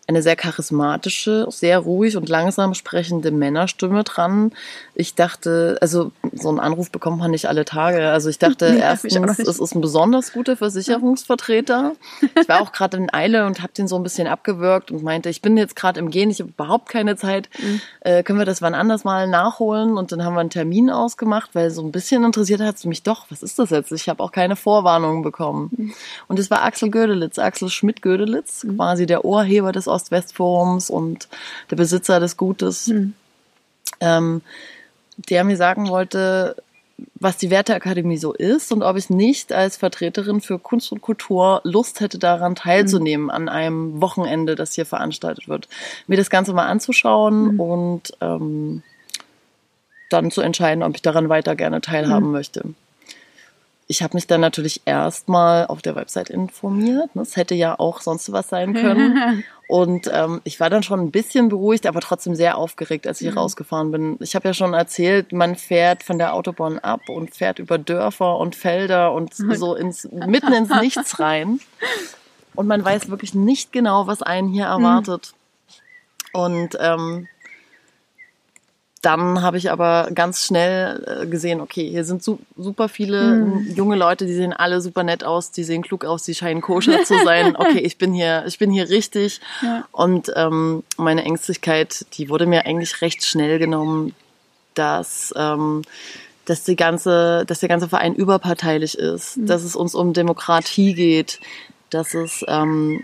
eine 0.08 0.22
sehr 0.22 0.36
charismatische, 0.36 1.48
sehr 1.50 1.80
ruhig 1.80 2.16
und 2.16 2.30
langsam 2.30 2.74
sprechende 2.76 3.32
Männerstimme 3.32 4.04
dran. 4.04 4.52
Ich 4.94 5.16
dachte, 5.16 5.78
also 5.82 6.12
so 6.32 6.50
einen 6.50 6.60
Anruf 6.60 6.92
bekommt 6.92 7.18
man 7.18 7.32
nicht 7.32 7.48
alle 7.48 7.66
Tage. 7.66 8.10
Also 8.10 8.30
ich 8.30 8.38
dachte 8.38 8.70
nee, 8.74 8.80
erstens, 8.80 9.40
es 9.40 9.60
ist 9.60 9.76
ein 9.76 9.82
besonders 9.82 10.34
guter 10.34 10.58
Versicherungsvertreter. 10.58 11.94
Ich 12.40 12.48
war 12.48 12.62
auch 12.62 12.72
gerade 12.72 12.98
in 12.98 13.12
Eile 13.12 13.48
und 13.48 13.64
habe 13.64 13.74
den 13.74 13.88
so 13.88 13.96
ein 13.96 14.04
bisschen 14.04 14.28
abgewürgt 14.28 14.92
und 14.92 15.02
meinte, 15.02 15.30
ich 15.30 15.42
bin 15.42 15.58
jetzt 15.58 15.76
gerade 15.76 16.00
im 16.00 16.12
Gehen, 16.12 16.30
ich 16.30 16.40
habe 16.40 16.52
überhaupt 16.52 16.90
keine 16.90 17.16
Zeit. 17.16 17.50
Mhm. 17.58 17.82
Äh, 18.02 18.22
können 18.22 18.38
wir 18.38 18.46
das 18.46 18.62
wann 18.62 18.76
anders 18.76 19.06
mal 19.06 19.28
nachholen? 19.28 19.98
Und 19.98 20.12
dann 20.12 20.24
haben 20.24 20.36
wir 20.36 20.42
einen 20.42 20.52
Termin 20.52 20.92
ausgemacht, 20.92 21.52
weil 21.54 21.72
so 21.72 21.82
ein 21.82 21.92
bisschen 21.92 22.24
interessiert 22.24 22.62
hat 22.62 22.76
es 22.76 22.86
mich 22.86 23.02
doch, 23.02 23.26
was 23.30 23.42
ist 23.42 23.58
das 23.58 23.72
jetzt? 23.72 23.92
Ich 23.92 24.08
habe 24.08 24.22
auch 24.22 24.32
keine 24.32 24.56
Vorwarnung 24.56 25.24
bekommen. 25.24 25.72
Mhm. 25.76 25.94
Und 26.28 26.38
es 26.38 26.52
war 26.52 26.64
Axel 26.64 26.92
Gödelitz, 26.92 27.40
Axel 27.40 27.70
Schmidt-Gödelitz, 27.70 28.64
mhm. 28.64 28.76
quasi 28.76 29.08
der 29.08 29.26
Ohrheber 29.26 29.72
des 29.72 29.88
Ost-West-Forums 29.96 30.90
und 30.90 31.28
der 31.72 31.76
Besitzer 31.78 32.20
des 32.20 32.38
Gutes. 32.38 32.88
Mhm. 32.88 33.14
ähm, 34.00 34.42
der 35.18 35.46
mir 35.46 35.56
sagen 35.56 35.88
wollte, 35.88 36.58
was 37.16 37.38
die 37.38 37.50
Werteakademie 37.50 38.18
so 38.18 38.34
ist 38.34 38.72
und 38.72 38.84
ob 38.84 38.96
ich 38.98 39.10
nicht 39.10 39.52
als 39.52 39.78
Vertreterin 39.78 40.42
für 40.42 40.60
Kunst 40.60 40.92
und 40.92 41.02
Kultur 41.02 41.62
Lust 41.64 42.00
hätte, 42.00 42.20
daran 42.20 42.56
teilzunehmen, 42.56 43.26
mhm. 43.26 43.32
an 43.32 43.50
einem 43.50 44.02
Wochenende, 44.02 44.56
das 44.56 44.74
hier 44.74 44.86
veranstaltet 44.86 45.48
wird. 45.48 45.68
Mir 46.08 46.18
das 46.18 46.30
Ganze 46.30 46.54
mal 46.54 46.68
anzuschauen 46.68 47.54
mhm. 47.54 47.60
und 47.60 48.02
ähm, 48.22 48.84
dann 50.10 50.32
zu 50.32 50.42
entscheiden, 50.42 50.84
ob 50.84 50.96
ich 50.96 51.02
daran 51.02 51.30
weiter 51.30 51.56
gerne 51.56 51.82
teilhaben 51.82 52.28
mhm. 52.28 52.32
möchte 52.32 52.64
ich 53.88 54.02
habe 54.02 54.18
mich 54.18 54.28
dann 54.28 54.42
natürlich 54.42 54.82
erstmal 54.86 55.68
auf 55.68 55.82
der 55.82 55.96
Website 55.96 56.30
informiert. 56.30 57.10
Es 57.16 57.36
hätte 57.36 57.54
ja 57.54 57.78
auch 57.78 58.02
sonst 58.02 58.32
was 58.32 58.50
sein 58.50 58.74
können. 58.74 59.44
Und 59.68 60.10
ähm, 60.14 60.42
ich 60.44 60.60
war 60.60 60.70
dann 60.70 60.84
schon 60.84 61.00
ein 61.00 61.12
bisschen 61.12 61.50
beruhigt, 61.50 61.88
aber 61.88 62.00
trotzdem 62.00 62.36
sehr 62.36 62.58
aufgeregt, 62.58 63.08
als 63.08 63.22
ich 63.22 63.32
mhm. 63.32 63.38
rausgefahren 63.38 63.92
bin. 63.92 64.18
Ich 64.20 64.36
habe 64.36 64.48
ja 64.48 64.54
schon 64.54 64.74
erzählt, 64.74 65.32
man 65.32 65.56
fährt 65.56 66.04
von 66.04 66.20
der 66.20 66.34
Autobahn 66.34 66.78
ab 66.80 67.02
und 67.10 67.34
fährt 67.34 67.58
über 67.58 67.78
Dörfer 67.78 68.38
und 68.38 68.56
Felder 68.56 69.12
und 69.12 69.34
so 69.58 69.76
ins, 69.76 70.08
mitten 70.12 70.54
ins 70.54 70.70
Nichts 70.70 71.20
rein. 71.20 71.60
Und 72.54 72.68
man 72.68 72.86
weiß 72.86 73.10
wirklich 73.10 73.34
nicht 73.34 73.72
genau, 73.72 74.08
was 74.08 74.22
einen 74.22 74.50
hier 74.50 74.66
mhm. 74.66 74.84
erwartet. 74.84 75.34
Mhm. 75.34 76.40
Und 76.40 76.78
ähm, 76.80 77.28
dann 79.06 79.44
habe 79.44 79.58
ich 79.58 79.72
aber 79.72 80.10
ganz 80.16 80.44
schnell 80.44 81.22
äh, 81.22 81.28
gesehen, 81.28 81.62
okay, 81.62 81.88
hier 81.88 82.04
sind 82.04 82.24
super 82.24 82.90
viele 82.90 83.36
mhm. 83.36 83.72
junge 83.76 83.96
Leute, 83.96 84.26
die 84.26 84.34
sehen 84.34 84.52
alle 84.52 84.82
super 84.82 85.04
nett 85.04 85.24
aus, 85.24 85.52
die 85.52 85.64
sehen 85.64 85.84
klug 85.84 86.06
aus, 86.06 86.24
die 86.24 86.34
scheinen 86.34 86.62
koscher 86.62 87.04
zu 87.04 87.24
sein. 87.24 87.56
Okay, 87.66 87.80
ich 87.80 87.98
bin 87.98 88.14
hier, 88.14 88.44
ich 88.48 88.58
bin 88.60 88.72
hier 88.72 88.90
richtig. 88.90 89.40
Ja. 89.62 89.86
Und 89.92 90.32
ähm, 90.36 90.84
meine 90.98 91.24
Ängstlichkeit, 91.24 92.06
die 92.14 92.30
wurde 92.30 92.46
mir 92.46 92.66
eigentlich 92.66 93.02
recht 93.02 93.24
schnell 93.26 93.60
genommen, 93.60 94.14
dass 94.74 95.34
ähm, 95.38 95.84
dass 96.46 96.64
die 96.64 96.76
ganze, 96.76 97.44
dass 97.48 97.60
der 97.60 97.70
ganze 97.70 97.90
Verein 97.90 98.14
überparteilich 98.14 98.98
ist, 98.98 99.38
mhm. 99.38 99.48
dass 99.48 99.64
es 99.64 99.76
uns 99.76 99.96
um 99.96 100.14
Demokratie 100.14 100.94
geht, 100.94 101.40
dass 101.90 102.14
es 102.14 102.46
ähm, 102.48 103.04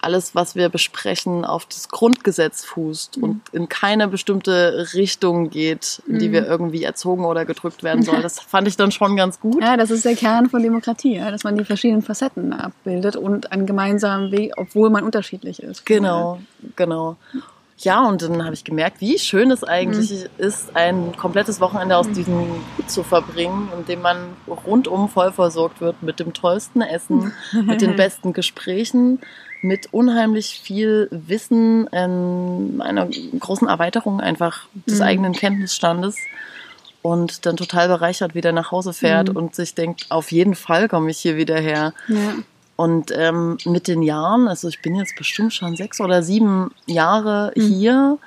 alles, 0.00 0.34
was 0.34 0.54
wir 0.54 0.68
besprechen, 0.68 1.44
auf 1.44 1.66
das 1.66 1.88
Grundgesetz 1.88 2.64
fußt 2.64 3.18
mhm. 3.18 3.24
und 3.24 3.40
in 3.52 3.68
keine 3.68 4.08
bestimmte 4.08 4.88
Richtung 4.94 5.50
geht, 5.50 6.02
in 6.06 6.18
die 6.18 6.28
mhm. 6.28 6.32
wir 6.32 6.46
irgendwie 6.46 6.84
erzogen 6.84 7.24
oder 7.24 7.44
gedrückt 7.44 7.82
werden 7.82 8.02
sollen. 8.02 8.22
Das 8.22 8.40
fand 8.40 8.68
ich 8.68 8.76
dann 8.76 8.92
schon 8.92 9.16
ganz 9.16 9.40
gut. 9.40 9.62
Ja, 9.62 9.76
das 9.76 9.90
ist 9.90 10.04
der 10.04 10.14
Kern 10.14 10.48
von 10.48 10.62
Demokratie, 10.62 11.16
ja, 11.16 11.30
dass 11.30 11.44
man 11.44 11.56
die 11.56 11.64
verschiedenen 11.64 12.02
Facetten 12.02 12.52
abbildet 12.52 13.16
und 13.16 13.52
einen 13.52 13.66
gemeinsamen 13.66 14.30
Weg, 14.30 14.52
obwohl 14.56 14.90
man 14.90 15.04
unterschiedlich 15.04 15.62
ist. 15.62 15.84
Genau, 15.84 16.40
genau. 16.76 17.16
Ja, 17.80 18.04
und 18.04 18.22
dann 18.22 18.44
habe 18.44 18.54
ich 18.54 18.64
gemerkt, 18.64 19.00
wie 19.00 19.18
schön 19.18 19.52
es 19.52 19.62
eigentlich 19.62 20.10
mhm. 20.10 20.26
ist, 20.38 20.74
ein 20.74 21.16
komplettes 21.16 21.60
Wochenende 21.60 21.96
aus 21.96 22.08
mhm. 22.08 22.14
diesem 22.14 22.46
Gut 22.76 22.90
zu 22.90 23.04
verbringen, 23.04 23.68
in 23.76 23.86
dem 23.86 24.02
man 24.02 24.16
rundum 24.66 25.08
voll 25.08 25.30
versorgt 25.30 25.80
wird 25.80 26.02
mit 26.02 26.18
dem 26.18 26.32
tollsten 26.32 26.80
Essen, 26.82 27.32
mit 27.64 27.80
den 27.80 27.94
besten 27.94 28.32
Gesprächen, 28.32 29.20
mit 29.62 29.92
unheimlich 29.92 30.60
viel 30.60 31.08
Wissen, 31.10 31.88
ähm, 31.92 32.82
einer 32.84 33.08
großen 33.38 33.68
Erweiterung 33.68 34.20
einfach 34.20 34.66
des 34.86 34.98
mhm. 34.98 35.04
eigenen 35.04 35.32
Kenntnisstandes 35.32 36.16
und 37.02 37.46
dann 37.46 37.56
total 37.56 37.88
bereichert 37.88 38.34
wieder 38.34 38.52
nach 38.52 38.70
Hause 38.70 38.92
fährt 38.92 39.30
mhm. 39.30 39.36
und 39.36 39.54
sich 39.54 39.74
denkt, 39.74 40.06
auf 40.10 40.32
jeden 40.32 40.54
Fall 40.54 40.88
komme 40.88 41.10
ich 41.10 41.18
hier 41.18 41.36
wieder 41.36 41.58
her. 41.58 41.92
Ja. 42.08 42.34
Und 42.76 43.10
ähm, 43.12 43.58
mit 43.64 43.88
den 43.88 44.02
Jahren, 44.02 44.46
also 44.46 44.68
ich 44.68 44.80
bin 44.82 44.94
jetzt 44.94 45.16
bestimmt 45.16 45.52
schon 45.52 45.74
sechs 45.74 46.00
oder 46.00 46.22
sieben 46.22 46.70
Jahre 46.86 47.52
mhm. 47.56 47.60
hier, 47.60 48.18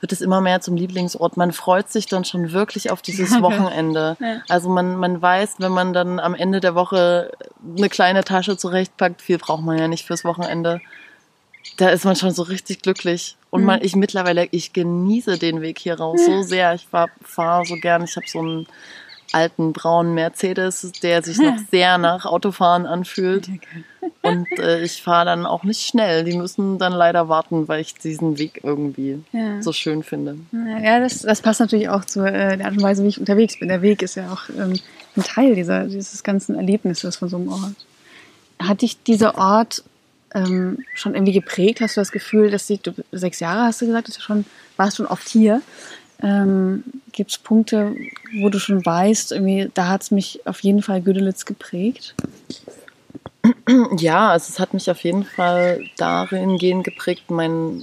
wird 0.00 0.12
es 0.12 0.20
immer 0.20 0.40
mehr 0.40 0.60
zum 0.60 0.76
Lieblingsort. 0.76 1.36
Man 1.36 1.52
freut 1.52 1.90
sich 1.90 2.06
dann 2.06 2.24
schon 2.24 2.52
wirklich 2.52 2.90
auf 2.90 3.02
dieses 3.02 3.30
Wochenende. 3.42 4.16
Ja. 4.18 4.42
Also 4.48 4.68
man, 4.68 4.96
man 4.96 5.20
weiß, 5.20 5.56
wenn 5.58 5.72
man 5.72 5.92
dann 5.92 6.18
am 6.18 6.34
Ende 6.34 6.60
der 6.60 6.74
Woche 6.74 7.30
eine 7.76 7.88
kleine 7.88 8.24
Tasche 8.24 8.56
zurechtpackt, 8.56 9.22
viel 9.22 9.38
braucht 9.38 9.62
man 9.62 9.78
ja 9.78 9.88
nicht 9.88 10.06
fürs 10.06 10.24
Wochenende. 10.24 10.80
Da 11.76 11.90
ist 11.90 12.04
man 12.04 12.16
schon 12.16 12.32
so 12.32 12.42
richtig 12.42 12.82
glücklich. 12.82 13.36
Und 13.50 13.60
mhm. 13.60 13.66
man, 13.66 13.82
ich 13.82 13.94
mittlerweile, 13.94 14.48
ich 14.50 14.72
genieße 14.72 15.38
den 15.38 15.60
Weg 15.60 15.78
hier 15.78 15.98
raus 15.98 16.20
so 16.24 16.42
sehr. 16.42 16.74
Ich 16.74 16.86
fahre 16.86 17.10
fahr 17.22 17.64
so 17.64 17.74
gern. 17.76 18.04
Ich 18.04 18.16
habe 18.16 18.26
so 18.26 18.40
einen 18.40 18.66
alten 19.32 19.72
braunen 19.72 20.14
Mercedes, 20.14 20.92
der 21.02 21.22
sich 21.22 21.38
noch 21.38 21.56
sehr 21.70 21.98
nach 21.98 22.26
Autofahren 22.26 22.86
anfühlt. 22.86 23.48
Und 24.22 24.46
äh, 24.58 24.82
ich 24.82 25.02
fahre 25.02 25.26
dann 25.26 25.46
auch 25.46 25.64
nicht 25.64 25.82
schnell. 25.82 26.24
Die 26.24 26.36
müssen 26.36 26.78
dann 26.78 26.92
leider 26.92 27.28
warten, 27.28 27.68
weil 27.68 27.80
ich 27.80 27.94
diesen 27.94 28.38
Weg 28.38 28.60
irgendwie 28.62 29.22
ja. 29.32 29.62
so 29.62 29.72
schön 29.72 30.02
finde. 30.02 30.36
Ja, 30.82 31.00
das, 31.00 31.20
das 31.20 31.40
passt 31.40 31.60
natürlich 31.60 31.88
auch 31.88 32.04
zu 32.04 32.20
äh, 32.20 32.56
der 32.56 32.66
Art 32.66 32.76
und 32.76 32.82
Weise, 32.82 33.02
wie 33.02 33.08
ich 33.08 33.20
unterwegs 33.20 33.58
bin. 33.58 33.68
Der 33.68 33.82
Weg 33.82 34.02
ist 34.02 34.16
ja 34.16 34.30
auch 34.32 34.48
ähm, 34.50 34.78
ein 35.16 35.22
Teil 35.22 35.54
dieser, 35.54 35.84
dieses 35.84 36.22
ganzen 36.22 36.54
Erlebnisses 36.54 37.16
von 37.16 37.28
so 37.28 37.36
einem 37.36 37.48
Ort. 37.48 37.86
Hat 38.58 38.82
dich 38.82 39.02
dieser 39.02 39.38
Ort 39.38 39.84
ähm, 40.34 40.84
schon 40.94 41.14
irgendwie 41.14 41.32
geprägt? 41.32 41.80
Hast 41.80 41.96
du 41.96 42.00
das 42.00 42.12
Gefühl, 42.12 42.50
dass 42.50 42.66
die, 42.66 42.78
du 42.78 42.92
sechs 43.12 43.40
Jahre 43.40 43.62
hast 43.62 43.80
du 43.80 43.86
gesagt, 43.86 44.08
dass 44.08 44.16
du 44.16 44.22
schon, 44.22 44.44
warst 44.76 44.98
schon 44.98 45.06
oft 45.06 45.28
hier. 45.28 45.62
Ähm, 46.22 46.84
Gibt 47.12 47.30
es 47.30 47.38
Punkte, 47.38 47.96
wo 48.40 48.48
du 48.48 48.58
schon 48.58 48.84
weißt, 48.84 49.32
irgendwie, 49.32 49.70
da 49.74 49.88
hat 49.88 50.02
es 50.02 50.10
mich 50.10 50.40
auf 50.46 50.60
jeden 50.60 50.82
Fall 50.82 51.00
Güdelitz 51.00 51.44
geprägt? 51.44 52.14
Ja, 53.98 54.30
also 54.30 54.50
es 54.50 54.60
hat 54.60 54.74
mich 54.74 54.90
auf 54.90 55.02
jeden 55.02 55.24
Fall 55.24 55.84
darin 55.96 56.58
gehen 56.58 56.82
geprägt, 56.82 57.30
mein 57.30 57.82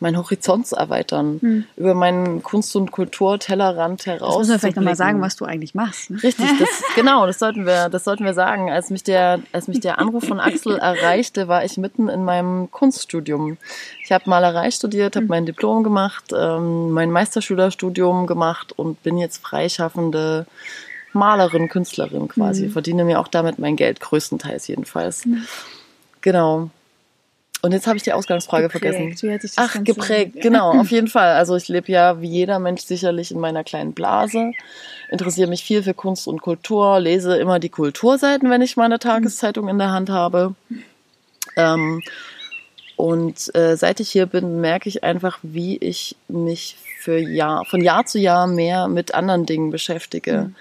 meinen 0.00 0.16
Horizont 0.16 0.66
zu 0.66 0.76
erweitern, 0.76 1.38
hm. 1.40 1.64
über 1.76 1.94
meinen 1.94 2.42
Kunst- 2.42 2.74
und 2.76 2.92
Kulturtellerrand 2.92 4.06
heraus. 4.06 4.30
Das 4.30 4.38
müssen 4.38 4.50
wir 4.50 4.58
vielleicht 4.58 4.76
nochmal 4.76 4.96
sagen, 4.96 5.20
was 5.20 5.36
du 5.36 5.44
eigentlich 5.44 5.74
machst. 5.74 6.10
Ne? 6.10 6.22
Richtig, 6.22 6.46
das, 6.58 6.68
genau, 6.94 7.26
das 7.26 7.38
sollten 7.38 7.66
wir, 7.66 7.88
das 7.88 8.04
sollten 8.04 8.24
wir 8.24 8.34
sagen. 8.34 8.70
Als 8.70 8.90
mich 8.90 9.02
der, 9.02 9.40
als 9.52 9.68
mich 9.68 9.80
der 9.80 9.98
Anruf 9.98 10.24
von 10.24 10.40
Axel 10.40 10.78
erreichte, 10.78 11.48
war 11.48 11.64
ich 11.64 11.76
mitten 11.76 12.08
in 12.08 12.24
meinem 12.24 12.70
Kunststudium. 12.70 13.56
Ich 14.04 14.12
habe 14.12 14.28
Malerei 14.30 14.70
studiert, 14.70 15.16
habe 15.16 15.24
hm. 15.24 15.30
mein 15.30 15.46
Diplom 15.46 15.82
gemacht, 15.82 16.32
ähm, 16.36 16.90
mein 16.90 17.10
Meisterschülerstudium 17.10 18.26
gemacht 18.26 18.72
und 18.76 19.02
bin 19.02 19.18
jetzt 19.18 19.38
freischaffende 19.38 20.46
Malerin, 21.12 21.68
Künstlerin 21.68 22.28
quasi. 22.28 22.66
Mhm. 22.66 22.70
Verdiene 22.70 23.04
mir 23.04 23.18
auch 23.18 23.28
damit 23.28 23.58
mein 23.58 23.76
Geld, 23.76 24.00
größtenteils 24.00 24.68
jedenfalls. 24.68 25.26
Mhm. 25.26 25.44
Genau. 26.20 26.70
Und 27.60 27.72
jetzt 27.72 27.86
habe 27.86 27.96
ich 27.96 28.02
die 28.02 28.12
Ausgangsfrage 28.12 28.68
geprägt. 28.68 28.94
vergessen. 28.94 29.08
Ach, 29.56 29.76
geprägt, 29.82 30.36
genau, 30.40 30.70
auf 30.80 30.90
jeden 30.90 31.08
Fall. 31.08 31.34
Also 31.34 31.56
ich 31.56 31.68
lebe 31.68 31.90
ja 31.90 32.20
wie 32.20 32.28
jeder 32.28 32.58
Mensch 32.58 32.82
sicherlich 32.82 33.32
in 33.32 33.40
meiner 33.40 33.64
kleinen 33.64 33.94
Blase, 33.94 34.52
interessiere 35.10 35.48
mich 35.48 35.64
viel 35.64 35.82
für 35.82 35.94
Kunst 35.94 36.28
und 36.28 36.40
Kultur, 36.40 37.00
lese 37.00 37.36
immer 37.36 37.58
die 37.58 37.68
Kulturseiten, 37.68 38.50
wenn 38.50 38.62
ich 38.62 38.76
meine 38.76 38.98
Tageszeitung 38.98 39.68
in 39.68 39.78
der 39.78 39.90
Hand 39.90 40.10
habe. 40.10 40.54
Ähm, 41.56 42.02
und 42.96 43.54
äh, 43.54 43.76
seit 43.76 44.00
ich 44.00 44.10
hier 44.10 44.26
bin, 44.26 44.60
merke 44.60 44.88
ich 44.88 45.04
einfach, 45.04 45.38
wie 45.42 45.76
ich 45.78 46.16
mich 46.28 46.76
für 47.00 47.18
Jahr, 47.18 47.64
von 47.64 47.80
Jahr 47.80 48.06
zu 48.06 48.18
Jahr 48.18 48.46
mehr 48.46 48.88
mit 48.88 49.14
anderen 49.14 49.46
Dingen 49.46 49.70
beschäftige. 49.70 50.32
Mhm. 50.32 50.54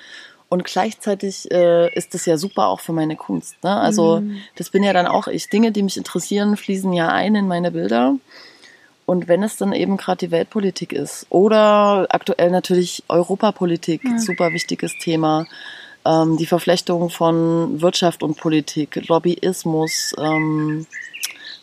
Und 0.49 0.63
gleichzeitig 0.63 1.51
äh, 1.51 1.93
ist 1.93 2.13
das 2.13 2.25
ja 2.25 2.37
super 2.37 2.67
auch 2.67 2.79
für 2.79 2.93
meine 2.93 3.17
Kunst. 3.17 3.61
Ne? 3.63 3.75
Also 3.75 4.21
mhm. 4.21 4.37
das 4.55 4.69
bin 4.69 4.83
ja 4.83 4.93
dann 4.93 5.05
auch 5.05 5.27
ich. 5.27 5.49
Dinge, 5.49 5.71
die 5.71 5.83
mich 5.83 5.97
interessieren, 5.97 6.55
fließen 6.55 6.93
ja 6.93 7.09
ein 7.09 7.35
in 7.35 7.47
meine 7.47 7.71
Bilder. 7.71 8.15
Und 9.05 9.27
wenn 9.27 9.43
es 9.43 9.57
dann 9.57 9.73
eben 9.73 9.97
gerade 9.97 10.25
die 10.25 10.31
Weltpolitik 10.31 10.93
ist 10.93 11.27
oder 11.29 12.07
aktuell 12.09 12.51
natürlich 12.51 13.03
Europapolitik, 13.07 14.01
ja. 14.03 14.19
super 14.19 14.51
wichtiges 14.51 14.97
Thema, 14.99 15.47
ähm, 16.05 16.37
die 16.37 16.45
Verflechtung 16.45 17.09
von 17.09 17.81
Wirtschaft 17.81 18.23
und 18.23 18.37
Politik, 18.37 19.07
Lobbyismus, 19.07 20.13
ähm, 20.17 20.85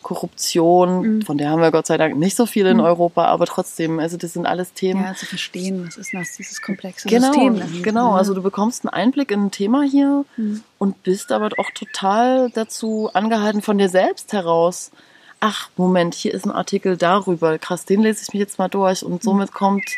Korruption, 0.05 1.01
mhm. 1.01 1.21
von 1.23 1.39
der 1.39 1.49
haben 1.49 1.63
wir 1.63 1.71
Gott 1.71 1.87
sei 1.87 1.97
Dank 1.97 2.15
nicht 2.15 2.37
so 2.37 2.45
viel 2.45 2.67
in 2.67 2.77
mhm. 2.77 2.83
Europa, 2.83 3.25
aber 3.25 3.47
trotzdem, 3.47 3.97
also 3.97 4.17
das 4.17 4.33
sind 4.33 4.45
alles 4.45 4.71
Themen. 4.73 5.03
Ja, 5.03 5.15
zu 5.15 5.25
verstehen, 5.25 5.83
was 5.83 5.97
ist 5.97 6.13
das, 6.13 6.37
dieses 6.37 6.61
komplexe 6.61 7.07
genau, 7.07 7.33
System. 7.33 7.57
Dahinter. 7.57 7.81
Genau, 7.81 8.11
also 8.11 8.35
du 8.35 8.43
bekommst 8.43 8.85
einen 8.85 8.93
Einblick 8.93 9.31
in 9.31 9.45
ein 9.45 9.51
Thema 9.51 9.81
hier 9.81 10.23
mhm. 10.37 10.63
und 10.77 11.01
bist 11.01 11.31
aber 11.31 11.49
auch 11.57 11.71
total 11.73 12.51
dazu 12.51 13.09
angehalten 13.13 13.63
von 13.63 13.79
dir 13.79 13.89
selbst 13.89 14.31
heraus. 14.31 14.91
Ach, 15.39 15.69
Moment, 15.75 16.13
hier 16.13 16.35
ist 16.35 16.45
ein 16.45 16.51
Artikel 16.51 16.97
darüber. 16.97 17.57
Krass, 17.57 17.85
den 17.85 18.03
lese 18.03 18.21
ich 18.27 18.31
mich 18.31 18.41
jetzt 18.41 18.59
mal 18.59 18.67
durch 18.67 19.03
und 19.03 19.13
mhm. 19.13 19.19
somit 19.21 19.53
kommt 19.53 19.89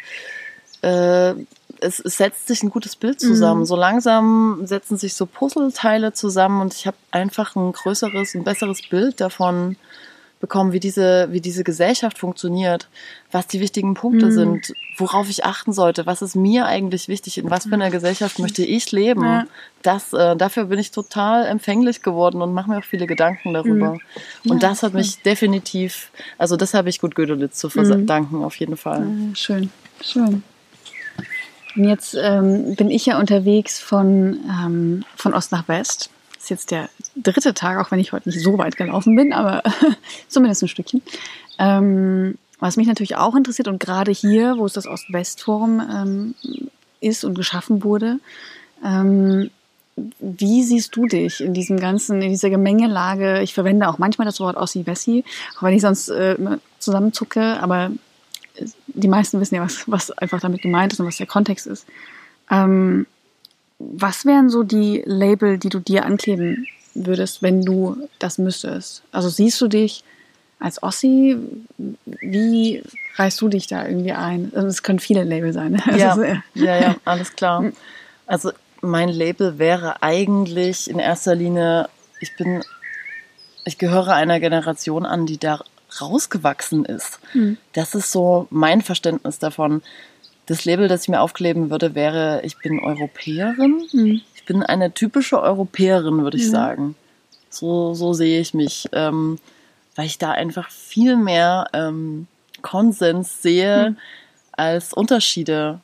äh, 0.84 1.34
es, 1.82 2.00
es, 2.00 2.18
setzt 2.18 2.48
sich 2.48 2.64
ein 2.64 2.70
gutes 2.70 2.96
Bild 2.96 3.20
zusammen. 3.20 3.62
Mhm. 3.62 3.66
So 3.66 3.76
langsam 3.76 4.62
setzen 4.66 4.98
sich 4.98 5.14
so 5.14 5.26
Puzzleteile 5.26 6.14
zusammen 6.14 6.62
und 6.62 6.74
ich 6.74 6.88
habe 6.88 6.98
einfach 7.12 7.56
ein 7.56 7.72
größeres, 7.72 8.36
ein 8.36 8.44
besseres 8.44 8.82
Bild 8.90 9.22
davon, 9.22 9.76
bekommen, 10.40 10.72
wie 10.72 10.80
diese, 10.80 11.28
wie 11.32 11.42
diese 11.42 11.64
Gesellschaft 11.64 12.20
funktioniert, 12.20 12.88
was 13.32 13.48
die 13.48 13.60
wichtigen 13.60 13.96
Punkte 13.96 14.28
mhm. 14.28 14.32
sind, 14.32 14.74
worauf 14.98 15.30
ich 15.30 15.46
achten 15.46 15.74
sollte, 15.74 16.06
was 16.06 16.22
ist 16.22 16.36
mir 16.36 16.66
eigentlich 16.66 17.08
wichtig, 17.08 17.38
in 17.38 17.50
was 17.50 17.66
für 17.66 17.74
einer 17.74 17.90
Gesellschaft 17.90 18.38
möchte 18.40 18.64
ich 18.64 18.92
leben. 18.92 19.24
Ja. 19.24 19.46
Das, 19.82 20.14
äh, 20.14 20.36
dafür 20.36 20.66
bin 20.66 20.80
ich 20.80 20.92
total 20.92 21.46
empfänglich 21.46 22.04
geworden 22.04 22.42
und 22.42 22.54
mache 22.54 22.70
mir 22.70 22.78
auch 22.78 22.84
viele 22.84 23.08
Gedanken 23.08 23.54
darüber. 23.54 23.94
Mhm. 23.94 24.00
Ja, 24.44 24.52
und 24.52 24.64
das 24.64 24.84
hat 24.84 24.94
mich 24.94 25.22
definitiv, 25.24 26.12
also 26.38 26.56
das 26.56 26.74
habe 26.74 26.90
ich 26.90 27.00
gut 27.00 27.16
Gödelitz 27.16 27.58
zu 27.58 27.70
verdanken, 27.70 28.38
mhm. 28.38 28.44
auf 28.44 28.56
jeden 28.58 28.78
Fall. 28.78 29.08
schön. 29.34 29.72
schön. 30.02 30.44
Und 31.78 31.88
jetzt 31.88 32.18
ähm, 32.20 32.76
bin 32.76 32.90
ich 32.90 33.06
ja 33.06 33.20
unterwegs 33.20 33.80
von, 33.80 34.40
ähm, 34.50 35.06
von 35.16 35.34
Ost 35.34 35.52
nach 35.52 35.68
West. 35.68 36.10
Das 36.34 36.46
ist 36.46 36.50
jetzt 36.50 36.72
der 36.72 36.90
dritte 37.16 37.54
Tag, 37.54 37.78
auch 37.80 37.92
wenn 37.92 38.00
ich 38.00 38.14
heute 38.14 38.30
nicht 38.30 38.42
so 38.42 38.58
weit 38.58 38.78
gelaufen 38.78 39.16
bin, 39.16 39.32
aber 39.32 39.62
zumindest 40.28 40.64
ein 40.64 40.70
Stückchen. 40.70 41.04
Ähm, 41.60 42.38
was 42.60 42.78
mich 42.78 42.88
natürlich 42.88 43.16
auch 43.16 43.36
interessiert 43.36 43.68
und 43.68 43.80
gerade 43.80 44.12
hier, 44.12 44.58
wo 44.58 44.66
es 44.66 44.74
das 44.74 44.88
Ost-West-Forum 44.88 45.80
ähm, 45.80 46.36
ist 47.00 47.24
und 47.24 47.36
geschaffen 47.36 47.84
wurde, 47.84 48.20
ähm, 48.84 49.52
wie 50.20 50.64
siehst 50.64 50.96
du 50.96 51.06
dich 51.06 51.42
in 51.42 51.54
diesem 51.54 51.80
ganzen, 51.80 52.22
in 52.22 52.30
dieser 52.30 52.50
Gemengelage? 52.50 53.42
Ich 53.42 53.54
verwende 53.54 53.88
auch 53.88 53.98
manchmal 53.98 54.26
das 54.26 54.40
Wort 54.40 54.58
Ossi-Wessi, 54.58 55.24
auch 55.58 55.64
wenn 55.64 55.74
ich 55.74 55.82
sonst 55.82 56.10
äh, 56.10 56.38
zusammenzucke, 56.80 57.60
aber 57.62 57.92
die 58.98 59.08
meisten 59.08 59.40
wissen 59.40 59.56
ja, 59.56 59.64
was, 59.64 59.84
was 59.88 60.12
einfach 60.12 60.42
damit 60.42 60.62
gemeint 60.62 60.94
ist 60.94 61.00
und 61.00 61.08
was 61.08 61.18
der 61.18 61.28
Kontext 61.28 61.68
ist. 61.68 61.86
Ähm, 62.50 63.06
was 63.80 64.26
wären 64.26 64.50
so 64.50 64.64
die 64.64 65.04
Label, 65.06 65.58
die 65.58 65.70
du 65.70 65.80
dir 65.80 66.06
ankleben 66.06 66.68
würdest, 66.96 67.44
wenn 67.44 67.64
du 67.64 67.98
das 68.20 68.38
müsstest? 68.38 69.04
Also 69.12 69.30
siehst 69.30 69.62
du 69.62 69.68
dich 69.68 70.04
als 70.60 70.82
Ossi? 70.82 71.38
Wie 72.06 72.84
reißt 73.16 73.40
du 73.40 73.50
dich 73.50 73.68
da 73.68 73.86
irgendwie 73.86 74.14
ein? 74.14 74.52
Also 74.56 74.68
es 74.68 74.82
können 74.82 75.00
viele 75.00 75.24
Label 75.24 75.54
sein. 75.54 75.82
Ja, 75.96 76.12
also, 76.12 76.24
ja, 76.56 76.80
ja, 76.80 76.96
alles 77.06 77.36
klar. 77.36 77.66
Also 78.30 78.52
mein 78.82 79.08
Label 79.08 79.58
wäre 79.58 80.04
eigentlich 80.04 80.90
in 80.90 81.00
erster 81.00 81.34
Linie, 81.34 81.88
ich 82.20 82.36
bin, 82.36 82.62
ich 83.64 83.78
gehöre 83.78 84.10
einer 84.10 84.42
Generation 84.42 85.06
an, 85.06 85.26
die 85.26 85.38
da 85.38 85.64
rausgewachsen 86.02 86.86
ist. 86.86 87.20
Mhm. 87.34 87.58
Das 87.74 87.96
ist 87.96 88.12
so 88.12 88.48
mein 88.50 88.82
Verständnis 88.82 89.40
davon. 89.40 89.82
Das 90.46 90.66
Label, 90.66 90.88
das 90.88 91.04
ich 91.04 91.10
mir 91.10 91.22
aufkleben 91.22 91.70
würde, 91.70 91.96
wäre, 91.96 92.42
ich 92.44 92.58
bin 92.58 92.80
Europäerin. 92.80 93.88
Mhm. 93.92 94.22
Ich 94.36 94.46
bin 94.46 94.64
eine 94.64 94.94
typische 94.94 95.42
Europäerin, 95.42 96.24
würde 96.24 96.38
ich 96.38 96.48
mhm. 96.48 96.52
sagen. 96.52 96.96
So, 97.50 97.94
so 97.94 98.14
sehe 98.14 98.40
ich 98.40 98.54
mich, 98.54 98.88
ähm, 98.94 99.40
weil 99.96 100.06
ich 100.06 100.18
da 100.18 100.32
einfach 100.32 100.70
viel 100.70 101.18
mehr 101.18 101.68
ähm, 101.74 102.28
Konsens 102.62 103.42
sehe 103.42 103.88
hm. 103.88 103.98
als 104.52 104.94
Unterschiede 104.94 105.80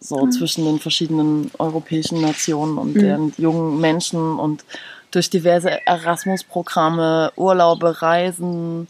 so 0.00 0.24
mhm. 0.24 0.32
zwischen 0.32 0.64
den 0.64 0.78
verschiedenen 0.78 1.50
europäischen 1.58 2.20
Nationen 2.20 2.78
und 2.78 2.94
mhm. 2.94 3.00
deren 3.00 3.32
jungen 3.38 3.80
Menschen 3.80 4.38
und 4.38 4.64
durch 5.10 5.30
diverse 5.30 5.86
Erasmus-Programme, 5.86 7.32
Urlaube, 7.36 8.02
Reisen 8.02 8.88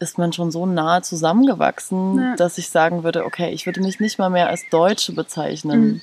ist 0.00 0.18
man 0.18 0.32
schon 0.32 0.50
so 0.50 0.66
nahe 0.66 1.02
zusammengewachsen, 1.02 2.18
ja. 2.18 2.36
dass 2.36 2.58
ich 2.58 2.70
sagen 2.70 3.04
würde, 3.04 3.24
okay, 3.24 3.50
ich 3.50 3.66
würde 3.66 3.80
mich 3.80 4.00
nicht 4.00 4.18
mal 4.18 4.30
mehr 4.30 4.48
als 4.48 4.62
Deutsche 4.70 5.12
bezeichnen. 5.12 5.80
Mhm 5.80 6.02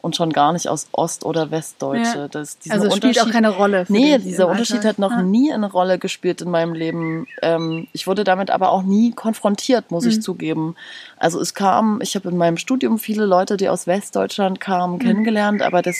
und 0.00 0.16
schon 0.16 0.32
gar 0.32 0.52
nicht 0.52 0.68
aus 0.68 0.88
Ost- 0.92 1.24
oder 1.24 1.50
Westdeutsche. 1.50 2.18
Ja. 2.18 2.28
Das, 2.28 2.58
also 2.68 2.90
spielt 2.94 3.20
auch 3.20 3.30
keine 3.30 3.50
Rolle. 3.50 3.86
Für 3.86 3.92
nee, 3.92 4.18
dieser 4.18 4.48
Unterschied 4.48 4.84
hat 4.84 4.98
noch 4.98 5.10
ja. 5.10 5.22
nie 5.22 5.52
eine 5.52 5.70
Rolle 5.70 5.98
gespielt 5.98 6.40
in 6.40 6.50
meinem 6.50 6.72
Leben. 6.72 7.26
Ähm, 7.42 7.88
ich 7.92 8.06
wurde 8.06 8.24
damit 8.24 8.50
aber 8.50 8.70
auch 8.70 8.82
nie 8.82 9.12
konfrontiert, 9.12 9.90
muss 9.90 10.04
mhm. 10.04 10.10
ich 10.10 10.22
zugeben. 10.22 10.76
Also 11.16 11.40
es 11.40 11.54
kam, 11.54 12.00
ich 12.00 12.14
habe 12.14 12.28
in 12.28 12.36
meinem 12.36 12.58
Studium 12.58 12.98
viele 12.98 13.26
Leute, 13.26 13.56
die 13.56 13.68
aus 13.68 13.86
Westdeutschland 13.86 14.60
kamen, 14.60 14.94
mhm. 14.94 14.98
kennengelernt, 15.00 15.62
aber 15.62 15.82
das 15.82 15.96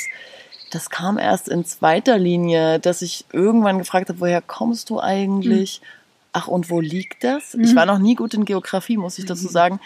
das 0.71 0.91
kam 0.91 1.17
erst 1.17 1.49
in 1.49 1.65
zweiter 1.65 2.19
Linie, 2.19 2.79
dass 2.79 3.01
ich 3.01 3.25
irgendwann 3.33 3.79
gefragt 3.79 4.11
habe, 4.11 4.21
woher 4.21 4.43
kommst 4.43 4.91
du 4.91 5.01
eigentlich? 5.01 5.81
Mhm. 5.81 5.98
Ach, 6.33 6.47
und 6.47 6.71
wo 6.71 6.81
liegt 6.81 7.25
das? 7.25 7.55
Ich 7.55 7.73
mhm. 7.73 7.77
war 7.77 7.87
noch 7.87 7.99
nie 7.99 8.15
gut 8.15 8.35
in 8.35 8.45
Geografie, 8.45 8.97
muss 8.97 9.19
ich 9.19 9.25
dazu 9.25 9.47
mhm. 9.47 9.51
sagen 9.51 9.81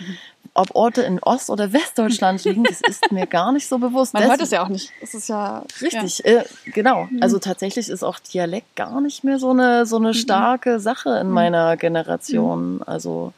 ob 0.55 0.75
Orte 0.75 1.03
in 1.03 1.19
Ost- 1.21 1.51
oder 1.51 1.73
Westdeutschland 1.73 2.45
liegen, 2.45 2.65
das 2.65 2.81
ist 2.83 3.11
mir 3.11 3.27
gar 3.27 3.53
nicht 3.53 3.69
so 3.69 3.79
bewusst. 3.79 4.15
Man 4.15 4.25
hört 4.25 4.41
es 4.41 4.51
ja 4.51 4.63
auch 4.63 4.69
nicht. 4.69 4.91
Das 5.01 5.15
ist 5.15 5.29
ja 5.29 5.65
richtig, 5.81 6.19
ja. 6.19 6.41
Äh, 6.41 6.45
genau. 6.67 7.05
Mhm. 7.11 7.23
Also 7.23 7.39
tatsächlich 7.39 7.89
ist 7.89 8.03
auch 8.03 8.19
Dialekt 8.19 8.77
gar 8.77 9.01
nicht 9.01 9.25
mehr 9.25 9.39
so 9.39 9.51
eine 9.51 9.87
so 9.87 9.97
eine 9.97 10.09
mhm. 10.09 10.15
starke 10.15 10.81
Sache 10.81 11.19
in 11.21 11.29
mhm. 11.29 11.35
meiner 11.35 11.77
Generation, 11.77 12.75
mhm. 12.75 12.83
also 12.85 13.33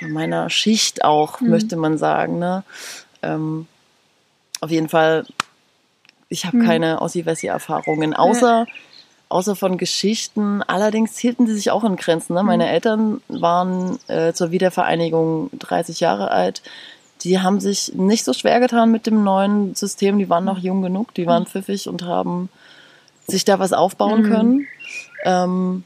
in 0.00 0.12
meiner 0.12 0.50
Schicht 0.50 1.04
auch, 1.04 1.40
mhm. 1.40 1.50
möchte 1.50 1.76
man 1.76 1.98
sagen. 1.98 2.38
Ne? 2.38 2.62
Ähm, 3.22 3.66
auf 4.60 4.70
jeden 4.70 4.88
Fall, 4.88 5.26
ich 6.28 6.46
habe 6.46 6.58
mhm. 6.58 6.66
keine 6.66 7.02
Ossi-Wessi-Erfahrungen, 7.02 8.14
außer 8.14 8.66
ja 8.68 8.72
außer 9.28 9.56
von 9.56 9.78
Geschichten. 9.78 10.62
Allerdings 10.62 11.18
hielten 11.18 11.46
sie 11.46 11.54
sich 11.54 11.70
auch 11.70 11.84
in 11.84 11.96
Grenzen. 11.96 12.34
Ne? 12.34 12.42
Meine 12.42 12.64
mhm. 12.64 12.70
Eltern 12.70 13.20
waren 13.28 13.98
äh, 14.08 14.32
zur 14.32 14.50
Wiedervereinigung 14.50 15.50
30 15.58 16.00
Jahre 16.00 16.30
alt. 16.30 16.62
Die 17.22 17.40
haben 17.40 17.60
sich 17.60 17.94
nicht 17.94 18.24
so 18.24 18.32
schwer 18.32 18.60
getan 18.60 18.90
mit 18.90 19.06
dem 19.06 19.24
neuen 19.24 19.74
System. 19.74 20.18
Die 20.18 20.28
waren 20.28 20.44
noch 20.44 20.58
jung 20.58 20.82
genug, 20.82 21.14
die 21.14 21.26
waren 21.26 21.44
mhm. 21.44 21.46
pfiffig 21.46 21.88
und 21.88 22.02
haben 22.04 22.48
sich 23.26 23.44
da 23.44 23.58
was 23.58 23.72
aufbauen 23.72 24.22
mhm. 24.22 24.30
können. 24.30 24.66
Ähm, 25.24 25.84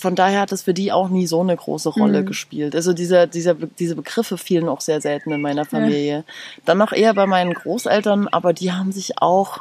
von 0.00 0.14
daher 0.14 0.40
hat 0.40 0.52
es 0.52 0.62
für 0.62 0.72
die 0.72 0.92
auch 0.92 1.10
nie 1.10 1.26
so 1.26 1.40
eine 1.40 1.54
große 1.54 1.90
Rolle 1.90 2.22
mhm. 2.22 2.26
gespielt. 2.26 2.74
Also 2.74 2.92
dieser, 2.94 3.26
dieser, 3.26 3.54
diese 3.54 3.94
Begriffe 3.94 4.38
fielen 4.38 4.68
auch 4.68 4.80
sehr 4.80 5.00
selten 5.00 5.30
in 5.30 5.42
meiner 5.42 5.66
Familie. 5.66 6.16
Ja. 6.16 6.24
Dann 6.64 6.78
noch 6.78 6.92
eher 6.92 7.12
bei 7.12 7.26
meinen 7.26 7.52
Großeltern, 7.52 8.26
aber 8.26 8.54
die 8.54 8.72
haben 8.72 8.92
sich 8.92 9.20
auch 9.20 9.60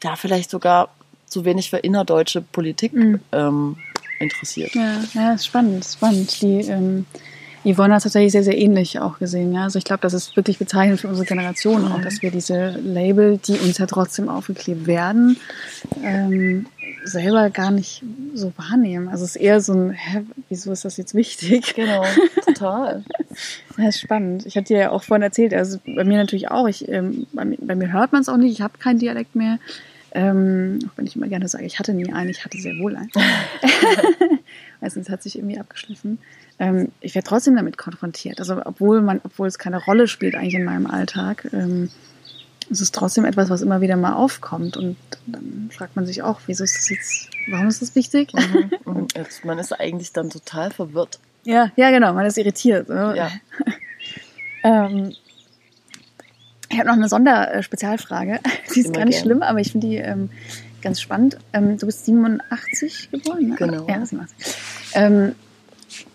da 0.00 0.14
vielleicht 0.14 0.50
sogar 0.50 0.90
zu 1.28 1.44
wenig 1.44 1.70
für 1.70 1.78
innerdeutsche 1.78 2.40
Politik 2.40 2.92
mhm. 2.92 3.20
ähm, 3.32 3.76
interessiert. 4.20 4.74
Ja, 4.74 5.00
ja, 5.14 5.34
ist 5.34 5.46
spannend, 5.46 5.84
spannend. 5.84 6.40
Die 6.42 6.60
ähm, 6.60 7.06
Yvonne 7.64 7.94
hat 7.94 7.98
es 7.98 8.04
tatsächlich 8.04 8.32
sehr, 8.32 8.44
sehr 8.44 8.56
ähnlich 8.56 8.98
auch 8.98 9.18
gesehen. 9.18 9.52
Ja? 9.52 9.64
Also 9.64 9.78
ich 9.78 9.84
glaube, 9.84 10.00
das 10.00 10.14
ist 10.14 10.36
wirklich 10.36 10.58
bezeichnend 10.58 11.00
für 11.00 11.08
unsere 11.08 11.26
Generation 11.26 11.90
auch, 11.90 12.00
dass 12.00 12.22
wir 12.22 12.30
diese 12.30 12.70
Label, 12.70 13.38
die 13.38 13.58
uns 13.58 13.78
ja 13.78 13.86
trotzdem 13.86 14.28
aufgeklebt 14.28 14.86
werden, 14.86 15.36
ähm, 16.02 16.66
selber 17.04 17.50
gar 17.50 17.70
nicht 17.70 18.02
so 18.34 18.52
wahrnehmen. 18.56 19.08
Also 19.08 19.24
es 19.24 19.36
ist 19.36 19.42
eher 19.42 19.60
so 19.60 19.72
ein, 19.72 19.90
hä, 19.90 20.24
wieso 20.48 20.72
ist 20.72 20.84
das 20.84 20.96
jetzt 20.96 21.14
wichtig? 21.14 21.74
Genau, 21.74 22.04
total. 22.44 23.04
das 23.76 23.96
ist 23.96 24.00
spannend. 24.00 24.46
Ich 24.46 24.56
hatte 24.56 24.68
dir 24.68 24.78
ja 24.78 24.90
auch 24.90 25.02
vorhin 25.02 25.22
erzählt, 25.22 25.52
also 25.52 25.78
bei 25.84 26.04
mir 26.04 26.18
natürlich 26.18 26.50
auch, 26.50 26.68
ich, 26.68 26.88
ähm, 26.88 27.26
bei, 27.32 27.44
mir, 27.44 27.58
bei 27.60 27.74
mir 27.74 27.92
hört 27.92 28.12
man 28.12 28.22
es 28.22 28.28
auch 28.28 28.36
nicht, 28.36 28.52
ich 28.52 28.60
habe 28.60 28.78
keinen 28.78 28.98
Dialekt 28.98 29.34
mehr. 29.34 29.58
Ähm, 30.18 30.80
auch 30.84 30.98
wenn 30.98 31.06
ich 31.06 31.14
immer 31.14 31.28
gerne 31.28 31.46
sage, 31.46 31.64
ich 31.64 31.78
hatte 31.78 31.94
nie 31.94 32.12
einen, 32.12 32.28
ich 32.28 32.44
hatte 32.44 32.58
sehr 32.58 32.76
wohl 32.80 32.96
einen. 32.96 33.12
Meistens 34.80 35.08
hat 35.10 35.22
sich 35.22 35.38
irgendwie 35.38 35.60
abgeschliffen. 35.60 36.18
Ähm, 36.58 36.88
ich 37.00 37.14
werde 37.14 37.28
trotzdem 37.28 37.54
damit 37.54 37.78
konfrontiert. 37.78 38.40
Also 38.40 38.60
obwohl 38.64 39.00
man, 39.00 39.20
obwohl 39.22 39.46
es 39.46 39.60
keine 39.60 39.80
Rolle 39.80 40.08
spielt 40.08 40.34
eigentlich 40.34 40.54
in 40.54 40.64
meinem 40.64 40.88
Alltag, 40.88 41.48
ähm, 41.52 41.90
es 42.68 42.80
ist 42.80 42.96
trotzdem 42.96 43.26
etwas, 43.26 43.48
was 43.48 43.62
immer 43.62 43.80
wieder 43.80 43.94
mal 43.94 44.14
aufkommt. 44.14 44.76
Und 44.76 44.96
dann 45.28 45.70
fragt 45.72 45.94
man 45.94 46.04
sich 46.04 46.20
auch, 46.24 46.40
wieso 46.46 46.64
ist 46.64 46.76
das 46.76 46.88
jetzt, 46.88 47.28
warum 47.48 47.68
ist 47.68 47.80
das 47.80 47.94
wichtig? 47.94 48.32
Mhm. 48.34 48.72
Und 48.84 49.14
man 49.44 49.60
ist 49.60 49.72
eigentlich 49.72 50.12
dann 50.12 50.30
total 50.30 50.72
verwirrt. 50.72 51.20
Ja, 51.44 51.70
ja, 51.76 51.92
genau, 51.92 52.12
man 52.12 52.26
ist 52.26 52.38
irritiert. 52.38 52.88
Ja. 52.88 53.30
ähm, 54.64 55.14
ich 56.70 56.78
habe 56.78 56.88
noch 56.88 56.96
eine 56.96 57.08
Sonderspezialfrage. 57.08 58.40
Die 58.74 58.80
ist 58.80 58.86
Immer 58.86 58.98
gar 58.98 59.04
nicht 59.06 59.14
gern. 59.14 59.24
schlimm, 59.24 59.42
aber 59.42 59.60
ich 59.60 59.72
finde 59.72 59.86
die 59.86 59.96
ähm, 59.96 60.30
ganz 60.82 61.00
spannend. 61.00 61.38
Ähm, 61.52 61.78
du 61.78 61.86
bist 61.86 62.04
87 62.04 63.10
geboren, 63.10 63.48
ne? 63.48 63.56
Genau. 63.56 63.86
Ja, 63.88 64.04
87. 64.04 64.56
Ähm, 64.94 65.34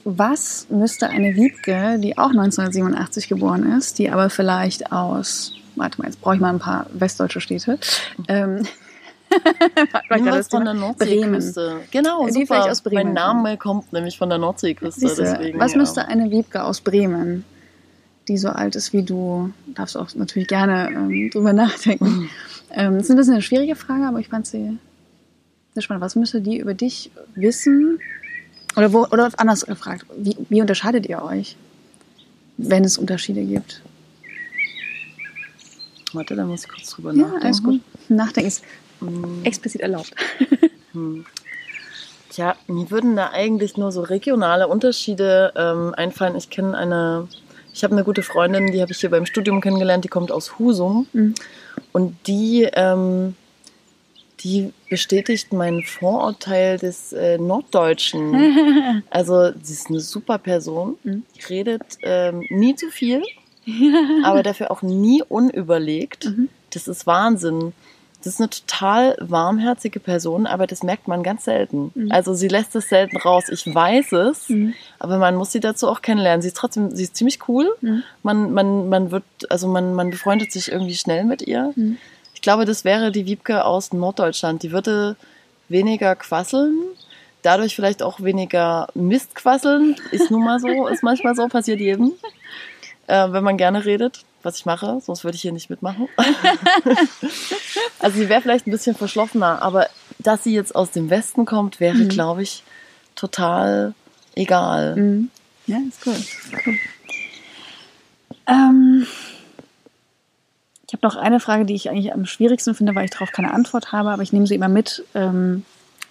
was 0.03 0.67
müsste 0.69 1.09
eine 1.09 1.35
Wiebke, 1.35 1.97
die 1.99 2.17
auch 2.17 2.29
1987 2.29 3.27
geboren 3.27 3.77
ist, 3.77 3.97
die 3.99 4.09
aber 4.09 4.29
vielleicht 4.29 4.91
aus, 4.91 5.53
warte 5.75 5.99
mal, 5.99 6.07
jetzt 6.07 6.21
brauche 6.21 6.35
ich 6.35 6.41
mal 6.41 6.49
ein 6.49 6.59
paar 6.59 6.85
westdeutsche 6.93 7.41
Städte. 7.41 7.79
Ähm, 8.27 8.67
was 10.09 10.47
von 10.47 10.65
der 10.65 10.75
Nordseeküste. 10.75 11.81
Genau, 11.89 12.27
die 12.27 12.33
super. 12.33 12.69
Aus 12.69 12.81
Bremen 12.81 13.05
mein 13.05 13.13
Name 13.13 13.57
kommt 13.57 13.91
nämlich 13.91 14.17
von 14.17 14.29
der 14.29 14.37
Nordseeküste. 14.37 15.07
Deswegen, 15.17 15.59
was 15.59 15.75
müsste 15.75 16.07
eine 16.07 16.29
Wiebke 16.29 16.63
aus 16.63 16.81
Bremen 16.81 17.43
die 18.27 18.37
so 18.37 18.49
alt 18.49 18.75
ist 18.75 18.93
wie 18.93 19.03
du, 19.03 19.51
darfst 19.67 19.97
auch 19.97 20.13
natürlich 20.15 20.47
gerne 20.47 20.89
ähm, 20.89 21.29
drüber 21.29 21.53
nachdenken. 21.53 22.05
Mhm. 22.05 22.29
Ähm, 22.71 22.93
das 22.95 23.03
ist 23.03 23.11
ein 23.11 23.17
bisschen 23.17 23.33
eine 23.33 23.41
schwierige 23.41 23.75
Frage, 23.75 24.05
aber 24.07 24.19
ich 24.19 24.29
fand 24.29 24.47
sie 24.47 24.77
sehr 25.73 25.83
spannend. 25.83 26.03
Was 26.03 26.15
müsste 26.15 26.41
die 26.41 26.57
über 26.57 26.73
dich 26.73 27.11
wissen? 27.35 27.99
Oder, 28.75 28.93
wo, 28.93 29.05
oder 29.05 29.29
anders 29.37 29.65
gefragt, 29.65 30.05
wie, 30.17 30.35
wie 30.49 30.61
unterscheidet 30.61 31.05
ihr 31.05 31.21
euch, 31.21 31.55
wenn 32.57 32.83
es 32.83 32.97
Unterschiede 32.97 33.43
gibt? 33.43 33.81
Warte, 36.13 36.35
da 36.35 36.45
muss 36.45 36.63
ich 36.63 36.69
kurz 36.69 36.89
drüber 36.89 37.11
ja, 37.13 37.23
nachdenken. 37.23 37.45
Alles 37.45 37.63
gut. 37.63 37.81
Nachdenken 38.09 38.47
ist 38.47 38.63
hm. 38.99 39.43
explizit 39.43 39.81
erlaubt. 39.81 40.13
Hm. 40.93 41.25
Tja, 42.29 42.55
mir 42.67 42.91
würden 42.91 43.15
da 43.15 43.31
eigentlich 43.31 43.77
nur 43.77 43.91
so 43.91 44.01
regionale 44.01 44.67
Unterschiede 44.67 45.51
ähm, 45.55 45.93
einfallen. 45.95 46.35
Ich 46.35 46.51
kenne 46.51 46.77
eine 46.77 47.27
ich 47.73 47.83
habe 47.83 47.93
eine 47.93 48.03
gute 48.03 48.21
Freundin, 48.21 48.71
die 48.71 48.81
habe 48.81 48.91
ich 48.91 48.99
hier 48.99 49.09
beim 49.09 49.25
Studium 49.25 49.59
kennengelernt, 49.59 50.03
die 50.03 50.09
kommt 50.09 50.31
aus 50.31 50.59
Husum. 50.59 51.07
Mhm. 51.13 51.33
Und 51.91 52.15
die, 52.27 52.69
ähm, 52.73 53.35
die 54.41 54.71
bestätigt 54.89 55.53
meinen 55.53 55.83
Vorurteil 55.83 56.77
des 56.77 57.13
äh, 57.13 57.37
Norddeutschen. 57.37 59.03
also, 59.09 59.51
sie 59.61 59.73
ist 59.73 59.89
eine 59.89 60.01
super 60.01 60.37
Person, 60.37 60.97
mhm. 61.03 61.23
redet 61.49 61.97
ähm, 62.03 62.45
nie 62.49 62.75
zu 62.75 62.89
viel. 62.89 63.23
aber 64.23 64.43
dafür 64.43 64.71
auch 64.71 64.81
nie 64.81 65.23
unüberlegt. 65.23 66.25
Mhm. 66.25 66.49
Das 66.71 66.87
ist 66.87 67.07
Wahnsinn. 67.07 67.73
Das 68.23 68.35
ist 68.35 68.39
eine 68.39 68.49
total 68.49 69.17
warmherzige 69.19 69.99
Person, 69.99 70.47
aber 70.47 70.65
das 70.65 70.81
merkt 70.81 71.09
man 71.09 71.23
ganz 71.23 71.43
selten. 71.43 71.91
Mhm. 71.93 72.11
Also 72.11 72.33
sie 72.33 72.47
lässt 72.47 72.73
es 72.73 72.87
selten 72.87 73.17
raus. 73.17 73.49
Ich 73.49 73.65
weiß 73.65 74.13
es, 74.13 74.47
mhm. 74.47 74.73
aber 74.97 75.17
man 75.17 75.35
muss 75.35 75.51
sie 75.51 75.59
dazu 75.59 75.89
auch 75.89 76.01
kennenlernen. 76.01 76.41
Sie 76.41 76.47
ist 76.47 76.55
trotzdem, 76.55 76.95
sie 76.95 77.03
ist 77.03 77.17
ziemlich 77.17 77.49
cool. 77.49 77.75
Mhm. 77.81 78.03
Man, 78.23 78.53
man, 78.53 78.87
man 78.87 79.11
wird, 79.11 79.25
also 79.49 79.67
man, 79.67 79.93
man 79.93 80.09
befreundet 80.09 80.53
sich 80.53 80.71
irgendwie 80.71 80.95
schnell 80.95 81.25
mit 81.25 81.41
ihr. 81.41 81.73
Mhm. 81.75 81.97
Ich 82.33 82.41
glaube, 82.41 82.63
das 82.63 82.85
wäre 82.85 83.11
die 83.11 83.25
Wiebke 83.25 83.65
aus 83.65 83.91
Norddeutschland. 83.91 84.63
Die 84.63 84.71
würde 84.71 85.17
weniger 85.67 86.15
quasseln, 86.15 86.77
dadurch 87.41 87.75
vielleicht 87.75 88.01
auch 88.01 88.21
weniger 88.21 88.87
Mist 88.93 89.35
quasseln. 89.35 89.97
Ist 90.11 90.31
nun 90.31 90.45
mal 90.45 90.61
so, 90.61 90.87
ist 90.87 91.03
manchmal 91.03 91.35
so, 91.35 91.47
passiert 91.49 91.81
jedem. 91.81 92.13
Äh, 93.07 93.33
wenn 93.33 93.43
man 93.43 93.57
gerne 93.57 93.83
redet 93.83 94.23
was 94.43 94.57
ich 94.57 94.65
mache, 94.65 94.99
sonst 95.01 95.23
würde 95.23 95.35
ich 95.35 95.41
hier 95.41 95.51
nicht 95.51 95.69
mitmachen. 95.69 96.07
also 97.99 98.17
sie 98.17 98.29
wäre 98.29 98.41
vielleicht 98.41 98.67
ein 98.67 98.71
bisschen 98.71 98.95
verschlossener, 98.95 99.61
aber 99.61 99.87
dass 100.19 100.43
sie 100.43 100.53
jetzt 100.53 100.75
aus 100.75 100.91
dem 100.91 101.09
Westen 101.09 101.45
kommt, 101.45 101.79
wäre, 101.79 101.95
mhm. 101.95 102.09
glaube 102.09 102.43
ich, 102.43 102.63
total 103.15 103.93
egal. 104.35 104.95
Mhm. 104.95 105.29
Ja, 105.65 105.77
ist 105.87 106.05
cool. 106.05 106.15
cool. 106.65 106.77
Ähm, 108.47 109.07
ich 110.87 110.93
habe 110.93 111.07
noch 111.07 111.15
eine 111.15 111.39
Frage, 111.39 111.65
die 111.65 111.75
ich 111.75 111.89
eigentlich 111.89 112.13
am 112.13 112.25
schwierigsten 112.25 112.75
finde, 112.75 112.93
weil 112.95 113.05
ich 113.05 113.11
darauf 113.11 113.31
keine 113.31 113.53
Antwort 113.53 113.91
habe, 113.91 114.09
aber 114.09 114.23
ich 114.23 114.33
nehme 114.33 114.45
sie 114.45 114.55
immer 114.55 114.67
mit. 114.67 115.03
Ähm, 115.15 115.65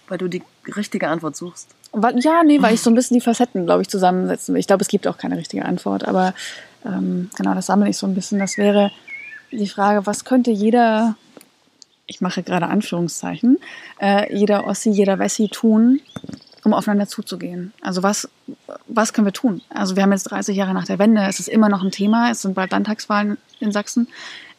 weil 0.07 0.17
du 0.17 0.27
die 0.27 0.43
richtige 0.75 1.07
Antwort 1.07 1.35
suchst. 1.35 1.69
Ja, 2.17 2.43
nee, 2.43 2.61
weil 2.61 2.73
ich 2.73 2.81
so 2.81 2.89
ein 2.89 2.95
bisschen 2.95 3.15
die 3.15 3.21
Facetten, 3.21 3.65
glaube 3.65 3.83
ich, 3.83 3.89
zusammensetzen 3.89 4.53
will. 4.53 4.59
Ich 4.59 4.67
glaube, 4.67 4.81
es 4.81 4.87
gibt 4.87 5.07
auch 5.07 5.17
keine 5.17 5.37
richtige 5.37 5.65
Antwort, 5.65 6.07
aber 6.07 6.33
ähm, 6.85 7.29
genau, 7.35 7.53
das 7.53 7.67
sammle 7.67 7.89
ich 7.89 7.97
so 7.97 8.07
ein 8.07 8.15
bisschen. 8.15 8.39
Das 8.39 8.57
wäre 8.57 8.91
die 9.51 9.67
Frage, 9.67 10.05
was 10.05 10.25
könnte 10.25 10.51
jeder, 10.51 11.15
ich 12.07 12.21
mache 12.21 12.43
gerade 12.43 12.67
Anführungszeichen, 12.67 13.57
äh, 13.99 14.35
jeder 14.35 14.67
Ossi, 14.67 14.89
jeder 14.89 15.19
Wessi 15.19 15.49
tun, 15.49 16.01
um 16.63 16.73
aufeinander 16.73 17.07
zuzugehen? 17.07 17.73
Also 17.81 18.03
was, 18.03 18.29
was 18.87 19.13
können 19.13 19.27
wir 19.27 19.33
tun? 19.33 19.61
Also 19.69 19.95
wir 19.95 20.03
haben 20.03 20.11
jetzt 20.11 20.23
30 20.23 20.55
Jahre 20.55 20.73
nach 20.73 20.85
der 20.85 20.99
Wende, 20.99 21.21
es 21.23 21.39
ist 21.39 21.49
immer 21.49 21.69
noch 21.69 21.83
ein 21.83 21.91
Thema, 21.91 22.31
es 22.31 22.41
sind 22.41 22.55
bald 22.55 22.71
Landtagswahlen 22.71 23.37
in 23.59 23.71
Sachsen. 23.71 24.07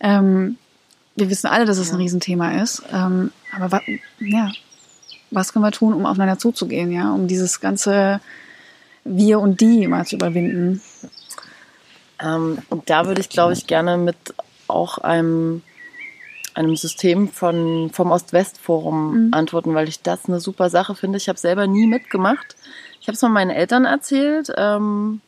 Ähm, 0.01 0.59
wir 1.17 1.31
wissen 1.31 1.47
alle, 1.47 1.65
dass 1.65 1.79
es 1.79 1.93
ein 1.93 1.97
Riesenthema 1.97 2.61
ist. 2.61 2.83
Ähm, 2.93 3.31
aber 3.55 3.73
wa 3.73 3.81
ja, 4.21 4.51
was 5.31 5.53
können 5.53 5.65
wir 5.65 5.73
tun, 5.73 5.95
um 5.95 6.07
aufeinander 6.07 6.39
zuzugehen, 6.39 6.93
ja, 6.93 7.13
um 7.13 7.27
dieses 7.27 7.61
ganze 7.61 8.21
Wir 9.05 9.41
und 9.41 9.61
Die 9.61 9.87
mal 9.87 10.07
zu 10.07 10.17
überwinden? 10.17 10.81
Ähm, 12.21 12.59
und 12.71 12.91
da 12.91 13.07
würde 13.07 13.21
ich, 13.21 13.29
glaube 13.29 13.53
ich, 13.53 13.67
gerne 13.67 13.97
mit 13.97 14.17
auch 14.69 14.99
einem, 14.99 15.63
einem 16.55 16.77
System 16.77 17.29
von, 17.29 17.91
vom 17.93 18.11
Ost-West-Forum 18.11 19.27
mhm. 19.27 19.35
antworten, 19.35 19.75
weil 19.75 19.89
ich 19.89 20.03
das 20.03 20.27
eine 20.27 20.41
super 20.41 20.71
Sache 20.71 20.95
finde. 20.95 21.19
Ich 21.19 21.29
habe 21.29 21.39
selber 21.39 21.67
nie 21.67 21.87
mitgemacht. 21.87 22.57
Ich 23.01 23.09
habe 23.09 23.17
es 23.17 23.23
mal 23.23 23.29
meinen 23.29 23.51
Eltern 23.51 23.85
erzählt, 23.85 24.53
ähm, 24.57 25.21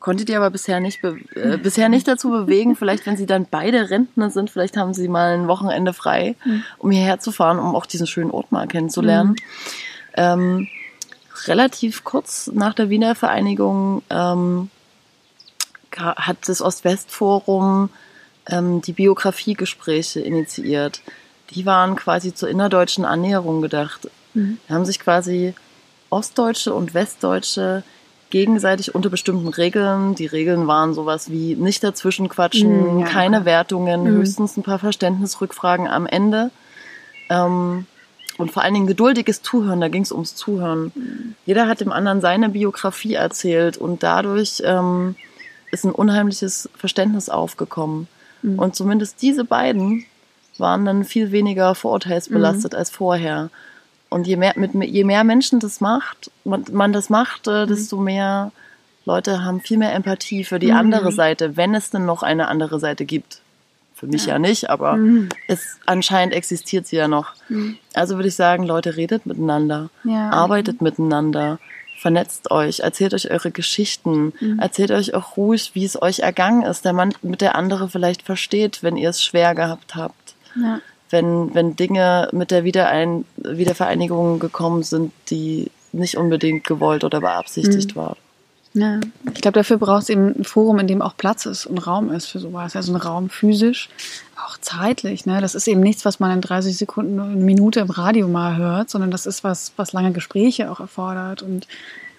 konnte 0.00 0.24
die 0.24 0.36
aber 0.36 0.50
bisher 0.50 0.80
nicht, 0.80 1.02
äh, 1.04 1.58
bisher 1.58 1.88
nicht 1.88 2.08
dazu 2.08 2.30
bewegen. 2.30 2.76
Vielleicht, 2.76 3.04
wenn 3.06 3.16
sie 3.16 3.26
dann 3.26 3.46
beide 3.50 3.90
Rentner 3.90 4.30
sind, 4.30 4.50
vielleicht 4.50 4.76
haben 4.76 4.94
sie 4.94 5.08
mal 5.08 5.34
ein 5.34 5.48
Wochenende 5.48 5.92
frei, 5.92 6.36
mhm. 6.44 6.62
um 6.78 6.90
hierher 6.90 7.18
zu 7.20 7.32
fahren, 7.32 7.58
um 7.58 7.74
auch 7.74 7.86
diesen 7.86 8.06
schönen 8.06 8.30
Ort 8.30 8.52
mal 8.52 8.66
kennenzulernen. 8.66 9.30
Mhm. 9.30 9.36
Ähm, 10.14 10.68
relativ 11.46 12.04
kurz 12.04 12.50
nach 12.52 12.74
der 12.74 12.90
Wiener 12.90 13.14
Vereinigung 13.14 14.02
ähm, 14.10 14.70
hat 15.96 16.36
das 16.46 16.62
Ost-West-Forum 16.62 17.90
ähm, 18.48 18.82
die 18.82 18.92
Biografiegespräche 18.92 20.20
initiiert. 20.20 21.00
Die 21.50 21.66
waren 21.66 21.96
quasi 21.96 22.34
zur 22.34 22.48
innerdeutschen 22.48 23.04
Annäherung 23.04 23.62
gedacht. 23.62 24.08
Mhm. 24.34 24.58
Da 24.68 24.74
haben 24.74 24.84
sich 24.84 25.00
quasi 25.00 25.54
Ostdeutsche 26.10 26.74
und 26.74 26.94
Westdeutsche 26.94 27.82
gegenseitig 28.30 28.94
unter 28.94 29.08
bestimmten 29.08 29.48
Regeln. 29.48 30.14
Die 30.14 30.26
Regeln 30.26 30.66
waren 30.66 30.94
sowas 30.94 31.30
wie 31.30 31.54
nicht 31.54 31.82
dazwischen 31.82 32.28
quatschen, 32.28 32.94
mhm, 32.94 33.00
ja, 33.00 33.06
keine 33.06 33.44
Wertungen, 33.44 34.02
mhm. 34.02 34.08
höchstens 34.08 34.56
ein 34.56 34.62
paar 34.62 34.78
Verständnisrückfragen 34.78 35.88
am 35.88 36.06
Ende. 36.06 36.50
Ähm, 37.30 37.86
und 38.36 38.52
vor 38.52 38.62
allen 38.62 38.74
Dingen 38.74 38.86
geduldiges 38.86 39.42
Zuhören, 39.42 39.80
da 39.80 39.88
ging 39.88 40.02
es 40.02 40.12
ums 40.12 40.36
Zuhören. 40.36 40.92
Mhm. 40.94 41.34
Jeder 41.46 41.66
hat 41.66 41.80
dem 41.80 41.90
anderen 41.90 42.20
seine 42.20 42.50
Biografie 42.50 43.14
erzählt 43.14 43.76
und 43.78 44.02
dadurch 44.02 44.62
ähm, 44.64 45.16
ist 45.70 45.84
ein 45.84 45.92
unheimliches 45.92 46.68
Verständnis 46.76 47.28
aufgekommen. 47.28 48.08
Mhm. 48.42 48.58
Und 48.58 48.76
zumindest 48.76 49.22
diese 49.22 49.44
beiden 49.44 50.04
waren 50.58 50.84
dann 50.84 51.04
viel 51.04 51.32
weniger 51.32 51.74
vorurteilsbelastet 51.74 52.72
mhm. 52.72 52.78
als 52.78 52.90
vorher. 52.90 53.50
Und 54.08 54.26
je 54.26 54.36
mehr, 54.36 54.54
mit, 54.56 54.72
je 54.74 55.04
mehr 55.04 55.24
Menschen 55.24 55.60
das 55.60 55.80
macht, 55.80 56.30
man, 56.44 56.64
man 56.72 56.92
das 56.92 57.10
macht, 57.10 57.46
mhm. 57.46 57.66
desto 57.66 57.98
mehr 57.98 58.52
Leute 59.04 59.44
haben 59.44 59.60
viel 59.60 59.78
mehr 59.78 59.94
Empathie 59.94 60.44
für 60.44 60.58
die 60.58 60.70
mhm. 60.70 60.78
andere 60.78 61.12
Seite, 61.12 61.56
wenn 61.56 61.74
es 61.74 61.90
denn 61.90 62.04
noch 62.04 62.22
eine 62.22 62.48
andere 62.48 62.78
Seite 62.78 63.04
gibt. 63.04 63.40
Für 63.94 64.06
mich 64.06 64.26
ja, 64.26 64.34
ja 64.34 64.38
nicht, 64.38 64.70
aber 64.70 64.96
mhm. 64.96 65.28
es 65.48 65.78
anscheinend 65.86 66.32
existiert 66.32 66.86
sie 66.86 66.96
ja 66.96 67.08
noch. 67.08 67.32
Mhm. 67.48 67.78
Also 67.94 68.14
würde 68.14 68.28
ich 68.28 68.36
sagen, 68.36 68.64
Leute, 68.64 68.96
redet 68.96 69.26
miteinander, 69.26 69.90
ja. 70.04 70.30
arbeitet 70.30 70.80
miteinander, 70.80 71.58
vernetzt 71.98 72.50
euch, 72.50 72.80
erzählt 72.80 73.12
euch 73.12 73.30
eure 73.30 73.50
Geschichten, 73.50 74.32
mhm. 74.40 74.58
erzählt 74.60 74.92
euch 74.92 75.14
auch 75.14 75.36
ruhig, 75.36 75.72
wie 75.74 75.84
es 75.84 76.00
euch 76.00 76.20
ergangen 76.20 76.62
ist, 76.62 76.84
der 76.84 76.92
man 76.92 77.12
mit 77.22 77.40
der 77.40 77.56
andere 77.56 77.88
vielleicht 77.88 78.22
versteht, 78.22 78.82
wenn 78.82 78.96
ihr 78.96 79.10
es 79.10 79.22
schwer 79.22 79.54
gehabt 79.54 79.96
habt. 79.96 80.34
Ja. 80.54 80.80
Wenn, 81.10 81.54
wenn 81.54 81.74
Dinge 81.74 82.28
mit 82.32 82.50
der 82.50 82.64
Wiederein 82.64 83.24
Wiedervereinigung 83.36 84.38
gekommen 84.38 84.82
sind, 84.82 85.12
die 85.30 85.70
nicht 85.92 86.16
unbedingt 86.16 86.64
gewollt 86.64 87.02
oder 87.02 87.20
beabsichtigt 87.20 87.96
mhm. 87.96 88.00
waren. 88.00 88.16
Ja, 88.78 89.00
ich 89.34 89.40
glaube, 89.40 89.58
dafür 89.58 89.76
braucht 89.78 90.04
es 90.04 90.08
eben 90.08 90.38
ein 90.38 90.44
Forum, 90.44 90.78
in 90.78 90.86
dem 90.86 91.02
auch 91.02 91.16
Platz 91.16 91.46
ist 91.46 91.66
und 91.66 91.78
Raum 91.78 92.12
ist 92.12 92.26
für 92.26 92.38
sowas. 92.38 92.76
Also 92.76 92.92
ein 92.92 92.96
Raum 92.96 93.28
physisch, 93.28 93.88
auch 94.36 94.56
zeitlich. 94.58 95.26
Ne? 95.26 95.40
Das 95.40 95.56
ist 95.56 95.66
eben 95.66 95.80
nichts, 95.80 96.04
was 96.04 96.20
man 96.20 96.30
in 96.30 96.40
30 96.40 96.76
Sekunden, 96.76 97.18
eine 97.18 97.34
Minute 97.34 97.80
im 97.80 97.90
Radio 97.90 98.28
mal 98.28 98.56
hört, 98.56 98.88
sondern 98.88 99.10
das 99.10 99.26
ist 99.26 99.42
was, 99.42 99.72
was 99.76 99.92
lange 99.92 100.12
Gespräche 100.12 100.70
auch 100.70 100.78
erfordert. 100.78 101.42
Und 101.42 101.66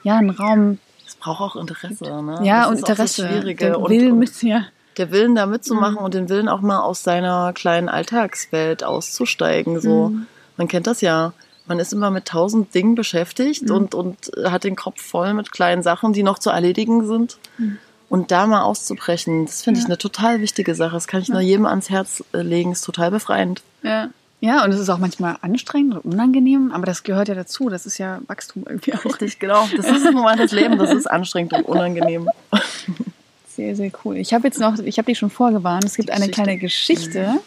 ja, 0.04 0.18
ein 0.18 0.30
Raum. 0.30 0.80
Es 1.08 1.16
braucht 1.16 1.42
auch 1.42 1.56
Interesse. 1.56 2.04
Ne? 2.22 2.42
Ja, 2.44 2.62
das 2.62 2.70
und 2.70 2.78
Interesse. 2.80 3.28
Der 3.56 3.76
Willen 3.82 4.20
mit, 4.20 4.44
ja. 4.44 4.66
Der 4.98 5.12
Willen 5.12 5.36
da 5.36 5.46
mitzumachen 5.46 5.96
mhm. 6.00 6.04
und 6.04 6.14
den 6.14 6.28
Willen 6.28 6.50
auch 6.50 6.60
mal 6.60 6.82
aus 6.82 7.04
seiner 7.04 7.54
kleinen 7.54 7.88
Alltagswelt 7.88 8.84
auszusteigen. 8.84 9.80
So, 9.80 10.10
mhm. 10.10 10.26
man 10.58 10.68
kennt 10.68 10.88
das 10.88 11.00
ja 11.00 11.32
man 11.70 11.80
ist 11.80 11.94
immer 11.94 12.10
mit 12.10 12.26
tausend 12.26 12.74
Dingen 12.74 12.96
beschäftigt 12.96 13.70
mhm. 13.70 13.76
und, 13.76 13.96
und 13.96 14.32
hat 14.44 14.66
den 14.66 14.76
Kopf 14.76 15.02
voll 15.02 15.34
mit 15.34 15.52
kleinen 15.52 15.84
Sachen, 15.84 16.12
die 16.12 16.24
noch 16.24 16.40
zu 16.40 16.50
erledigen 16.50 17.08
sind. 17.08 17.38
Mhm. 17.58 17.78
Und 18.10 18.32
da 18.32 18.48
mal 18.48 18.64
auszubrechen, 18.64 19.46
das 19.46 19.62
finde 19.62 19.80
ja. 19.80 19.84
ich 19.84 19.88
eine 19.88 20.00
total 20.00 20.42
wichtige 20.42 20.74
Sache. 20.74 20.94
Das 20.94 21.08
kann 21.08 21.22
ich 21.22 21.28
ja. 21.28 21.36
nur 21.36 21.44
jedem 21.44 21.68
ans 21.68 21.92
Herz 21.92 22.24
äh, 22.34 22.42
legen, 22.42 22.72
ist 22.72 22.82
total 22.82 23.12
befreiend. 23.12 23.62
Ja. 23.84 24.10
Ja, 24.42 24.64
und 24.64 24.72
es 24.72 24.80
ist 24.80 24.90
auch 24.90 25.00
manchmal 25.00 25.36
anstrengend 25.42 25.96
und 25.96 26.14
unangenehm, 26.14 26.72
aber 26.72 26.86
das 26.86 27.04
gehört 27.04 27.28
ja 27.28 27.36
dazu. 27.36 27.68
Das 27.68 27.86
ist 27.86 27.98
ja 27.98 28.22
Wachstum 28.28 28.64
irgendwie 28.68 28.94
auch. 28.94 29.04
Richtig, 29.04 29.38
genau. 29.38 29.68
Das 29.76 29.86
ist 29.86 30.06
nun 30.06 30.24
mal 30.24 30.38
das 30.38 30.54
Leben, 30.54 30.78
das 30.78 30.94
ist 30.94 31.08
anstrengend 31.08 31.52
und 31.54 31.66
unangenehm. 31.66 32.30
Sehr, 33.48 33.76
sehr 33.76 33.92
cool. 34.06 34.16
Ich 34.16 34.34
habe 34.34 34.48
jetzt 34.48 34.58
noch, 34.58 34.80
ich 34.80 34.98
habe 34.98 35.08
dich 35.08 35.18
schon 35.18 35.30
vorgewarnt, 35.30 35.84
es 35.84 35.96
gibt 35.96 36.12
eine 36.12 36.30
kleine 36.30 36.58
Geschichte. 36.58 37.34
Mhm 37.34 37.40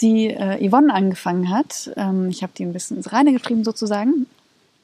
die 0.00 0.28
äh, 0.28 0.68
Yvonne 0.68 0.92
angefangen 0.92 1.50
hat. 1.50 1.90
Ähm, 1.96 2.28
ich 2.30 2.42
habe 2.42 2.52
die 2.56 2.64
ein 2.64 2.72
bisschen 2.72 2.96
ins 2.96 3.12
Reine 3.12 3.32
getrieben 3.32 3.64
sozusagen. 3.64 4.26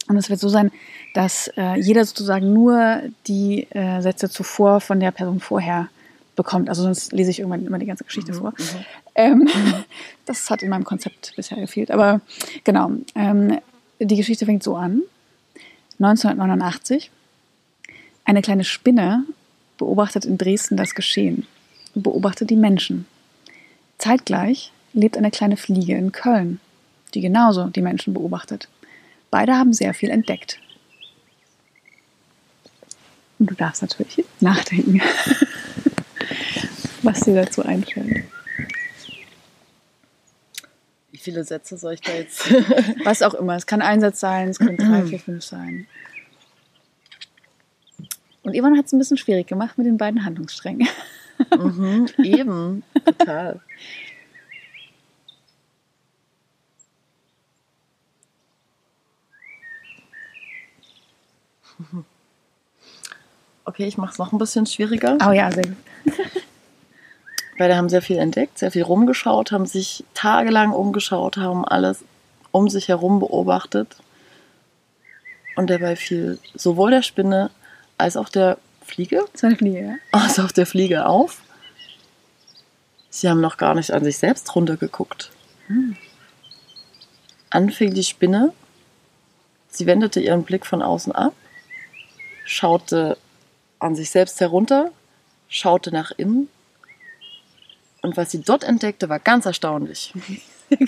Und 0.08 0.16
es 0.16 0.30
wird 0.30 0.40
so 0.40 0.48
sein, 0.48 0.70
dass 1.14 1.48
äh, 1.56 1.80
jeder 1.80 2.04
sozusagen 2.04 2.52
nur 2.52 3.02
die 3.26 3.66
äh, 3.70 4.00
Sätze 4.00 4.30
zuvor 4.30 4.80
von 4.80 5.00
der 5.00 5.10
Person 5.10 5.40
vorher 5.40 5.88
bekommt. 6.36 6.68
Also 6.68 6.82
sonst 6.82 7.12
lese 7.12 7.30
ich 7.30 7.40
irgendwann 7.40 7.66
immer 7.66 7.78
die 7.78 7.86
ganze 7.86 8.04
Geschichte 8.04 8.32
mhm, 8.32 8.36
vor. 8.36 8.50
Mhm. 8.50 8.84
Ähm, 9.14 9.48
das 10.26 10.48
hat 10.50 10.62
in 10.62 10.68
meinem 10.68 10.84
Konzept 10.84 11.32
bisher 11.34 11.58
gefehlt. 11.58 11.90
Aber 11.90 12.20
genau, 12.62 12.92
ähm, 13.14 13.58
die 13.98 14.16
Geschichte 14.16 14.46
fängt 14.46 14.62
so 14.62 14.76
an. 14.76 15.02
1989. 15.98 17.10
Eine 18.24 18.42
kleine 18.42 18.64
Spinne 18.64 19.24
beobachtet 19.78 20.24
in 20.24 20.36
Dresden 20.36 20.76
das 20.76 20.94
Geschehen 20.94 21.46
und 21.94 22.02
beobachtet 22.02 22.50
die 22.50 22.56
Menschen. 22.56 23.06
Zeitgleich 23.98 24.72
lebt 24.96 25.16
eine 25.16 25.30
kleine 25.30 25.56
Fliege 25.56 25.94
in 25.94 26.10
Köln, 26.10 26.58
die 27.14 27.20
genauso 27.20 27.66
die 27.66 27.82
Menschen 27.82 28.14
beobachtet. 28.14 28.68
Beide 29.30 29.54
haben 29.54 29.72
sehr 29.72 29.94
viel 29.94 30.10
entdeckt. 30.10 30.58
Und 33.38 33.50
du 33.50 33.54
darfst 33.54 33.82
natürlich 33.82 34.24
nachdenken, 34.40 35.02
was 37.02 37.20
dir 37.20 37.34
dazu 37.34 37.62
einfällt. 37.62 38.24
Wie 41.10 41.18
viele 41.18 41.44
Sätze 41.44 41.76
soll 41.76 41.94
ich 41.94 42.00
da 42.00 42.12
jetzt? 42.12 42.50
was 43.04 43.20
auch 43.20 43.34
immer. 43.34 43.56
Es 43.56 43.66
kann 43.66 43.82
ein 43.82 44.00
Satz 44.00 44.20
sein, 44.20 44.48
es 44.48 44.58
können 44.58 44.78
drei, 44.78 45.02
vier, 45.06 45.20
fünf 45.20 45.44
sein. 45.44 45.86
Und 48.42 48.54
Ivan 48.54 48.78
hat 48.78 48.86
es 48.86 48.92
ein 48.92 48.98
bisschen 48.98 49.18
schwierig 49.18 49.46
gemacht 49.46 49.76
mit 49.76 49.86
den 49.86 49.98
beiden 49.98 50.24
Handlungssträngen. 50.24 50.88
Mhm, 51.50 52.08
eben, 52.22 52.82
total. 53.04 53.60
Okay, 63.64 63.86
ich 63.86 63.98
mache 63.98 64.12
es 64.12 64.18
noch 64.18 64.32
ein 64.32 64.38
bisschen 64.38 64.66
schwieriger. 64.66 65.18
Oh 65.26 65.32
ja, 65.32 65.50
sehr 65.50 65.64
gut. 65.64 65.76
Beide 67.58 67.76
haben 67.76 67.88
sehr 67.88 68.02
viel 68.02 68.18
entdeckt, 68.18 68.58
sehr 68.58 68.70
viel 68.70 68.82
rumgeschaut, 68.82 69.50
haben 69.50 69.66
sich 69.66 70.04
tagelang 70.14 70.72
umgeschaut, 70.72 71.36
haben 71.36 71.64
alles 71.64 72.04
um 72.52 72.68
sich 72.68 72.88
herum 72.88 73.18
beobachtet. 73.18 73.96
Und 75.56 75.70
dabei 75.70 75.96
fiel 75.96 76.38
sowohl 76.54 76.90
der 76.90 77.02
Spinne 77.02 77.50
als 77.98 78.16
auch 78.16 78.28
der 78.28 78.58
Fliege, 78.84 79.24
eine 79.42 79.56
Fliege, 79.56 79.80
ja? 79.80 79.94
als 80.12 80.38
auch 80.38 80.52
der 80.52 80.66
Fliege 80.66 81.06
auf. 81.06 81.40
Sie 83.10 83.28
haben 83.28 83.40
noch 83.40 83.56
gar 83.56 83.74
nicht 83.74 83.90
an 83.90 84.04
sich 84.04 84.18
selbst 84.18 84.54
runtergeguckt. 84.54 85.32
An 87.50 87.70
fing 87.70 87.94
die 87.94 88.04
Spinne. 88.04 88.52
Sie 89.68 89.86
wendete 89.86 90.20
ihren 90.20 90.44
Blick 90.44 90.66
von 90.66 90.82
außen 90.82 91.12
ab, 91.12 91.34
schaute 92.46 93.18
an 93.78 93.94
sich 93.94 94.08
selbst 94.10 94.40
herunter, 94.40 94.90
schaute 95.48 95.92
nach 95.92 96.12
innen. 96.16 96.48
Und 98.02 98.16
was 98.16 98.30
sie 98.30 98.40
dort 98.40 98.64
entdeckte, 98.64 99.08
war 99.08 99.18
ganz 99.18 99.44
erstaunlich. 99.46 100.14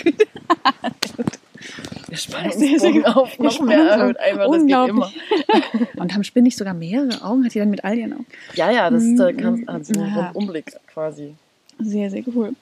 Der 2.10 2.16
Spannungsbogen 2.16 3.04
auf 3.06 3.38
noch 3.38 3.60
mehr 3.60 3.80
erhöht 3.80 4.18
einfach, 4.18 4.46
das 4.50 4.62
geht 4.64 4.88
immer. 4.88 5.12
Und 5.96 6.14
haben 6.14 6.24
Spinnen 6.24 6.44
nicht 6.44 6.56
sogar 6.56 6.72
mehrere 6.72 7.22
Augen? 7.22 7.44
Hat 7.44 7.52
die 7.54 7.58
dann 7.58 7.68
mit 7.70 7.84
all 7.84 7.98
ihren 7.98 8.12
Augen? 8.14 8.26
Ja, 8.54 8.70
ja, 8.70 8.88
das 8.88 9.02
ist, 9.02 9.18
Mhm. 9.18 9.36
kannst 9.36 9.68
also 9.68 9.92
Ja. 10.00 10.30
Umblick 10.34 10.72
quasi. 10.86 11.34
Sehr, 11.80 12.10
sehr 12.10 12.22
cool. 12.34 12.54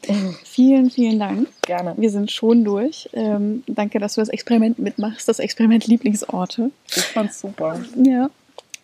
Vielen, 0.45 0.91
vielen 0.91 1.19
Dank. 1.19 1.49
Gerne. 1.63 1.95
Wir 1.97 2.11
sind 2.11 2.31
schon 2.31 2.65
durch. 2.65 3.09
Ähm, 3.15 3.63
danke, 3.67 3.99
dass 3.99 4.15
du 4.15 4.21
das 4.21 4.29
Experiment 4.29 4.79
mitmachst, 4.79 5.29
das 5.29 5.39
Experiment 5.39 5.87
Lieblingsorte. 5.87 6.71
Ich 6.89 7.03
fand's 7.05 7.41
super. 7.41 7.81
Ja. 8.03 8.29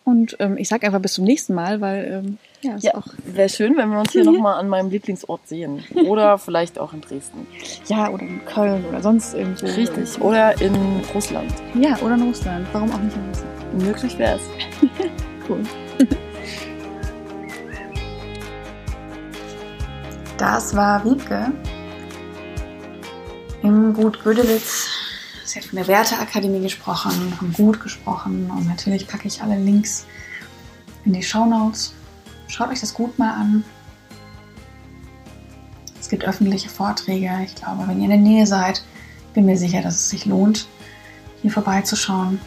Und 0.05 0.35
ähm, 0.39 0.57
ich 0.57 0.67
sag 0.67 0.83
einfach 0.83 0.99
bis 0.99 1.13
zum 1.13 1.23
nächsten 1.23 1.53
Mal, 1.53 1.79
weil 1.79 2.23
ähm, 2.25 2.37
ja, 2.61 2.75
Ja, 2.79 2.95
auch 2.95 3.07
wäre 3.25 3.47
schön, 3.47 3.77
wenn 3.77 3.89
wir 3.89 3.99
uns 3.99 4.11
hier 4.11 4.25
nochmal 4.25 4.59
an 4.59 4.67
meinem 4.67 4.89
Lieblingsort 4.89 5.47
sehen. 5.47 5.83
Oder 6.07 6.37
vielleicht 6.39 6.77
auch 6.77 6.91
in 6.93 6.99
Dresden. 7.01 7.47
ja 7.87 8.09
oder 8.09 8.23
in 8.23 8.43
Köln 8.45 8.83
oder 8.89 9.01
sonst 9.01 9.33
irgendwo. 9.33 9.65
Richtig. 9.65 10.21
Oder 10.21 10.59
in 10.61 10.75
Russland. 11.13 11.53
Ja, 11.75 11.97
oder 11.99 12.15
in 12.15 12.23
Russland. 12.23 12.67
Warum 12.73 12.91
auch 12.91 12.99
nicht 12.99 13.15
in 13.15 13.27
Russland? 13.29 13.83
Möglich 13.83 14.17
wäre 14.17 14.35
es. 14.37 14.41
Cool. 15.49 15.59
Das 20.37 20.73
war 20.73 21.03
Wiebke 21.03 21.51
im 23.61 23.93
Gut 23.93 24.23
Gödelitz. 24.23 24.92
Sie 25.53 25.59
hat 25.59 25.67
von 25.67 25.77
der 25.77 25.87
Werteakademie 25.87 26.61
gesprochen, 26.61 27.31
von 27.37 27.53
Gut 27.53 27.79
gesprochen 27.79 28.49
und 28.49 28.67
natürlich 28.67 29.07
packe 29.07 29.27
ich 29.27 29.43
alle 29.43 29.55
Links 29.55 30.07
in 31.05 31.13
die 31.13 31.21
Shownotes. 31.21 31.93
Schaut 32.47 32.69
euch 32.69 32.79
das 32.79 32.95
Gut 32.95 33.19
mal 33.19 33.35
an. 33.35 33.63
Es 36.01 36.09
gibt 36.09 36.23
öffentliche 36.23 36.69
Vorträge. 36.69 37.29
Ich 37.45 37.53
glaube, 37.53 37.87
wenn 37.87 37.99
ihr 37.99 38.05
in 38.05 38.09
der 38.09 38.17
Nähe 38.17 38.47
seid, 38.47 38.83
bin 39.35 39.45
mir 39.45 39.55
sicher, 39.55 39.83
dass 39.83 39.93
es 39.93 40.09
sich 40.09 40.25
lohnt, 40.25 40.67
hier 41.43 41.51
vorbeizuschauen 41.51 42.41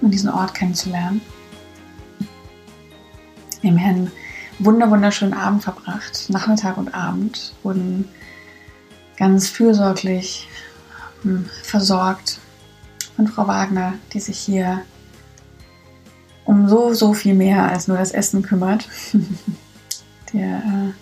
und 0.00 0.12
diesen 0.12 0.30
Ort 0.30 0.54
kennenzulernen. 0.54 1.20
Hier 3.60 3.72
einen 3.72 4.10
wunder 4.60 4.90
wunderschönen 4.90 5.34
Abend 5.34 5.62
verbracht. 5.62 6.30
Nachmittag 6.30 6.78
und 6.78 6.94
Abend 6.94 7.52
wurden 7.62 8.08
ganz 9.18 9.50
fürsorglich 9.50 10.48
hm, 11.20 11.50
versorgt 11.62 12.40
von 13.16 13.26
Frau 13.26 13.48
Wagner, 13.48 13.94
die 14.12 14.20
sich 14.20 14.38
hier 14.38 14.82
um 16.44 16.68
so, 16.68 16.94
so 16.94 17.14
viel 17.14 17.34
mehr 17.34 17.64
als 17.68 17.88
nur 17.88 17.96
das 17.96 18.12
Essen 18.12 18.42
kümmert. 18.42 18.88
Der 20.32 20.58
äh, 20.58 20.92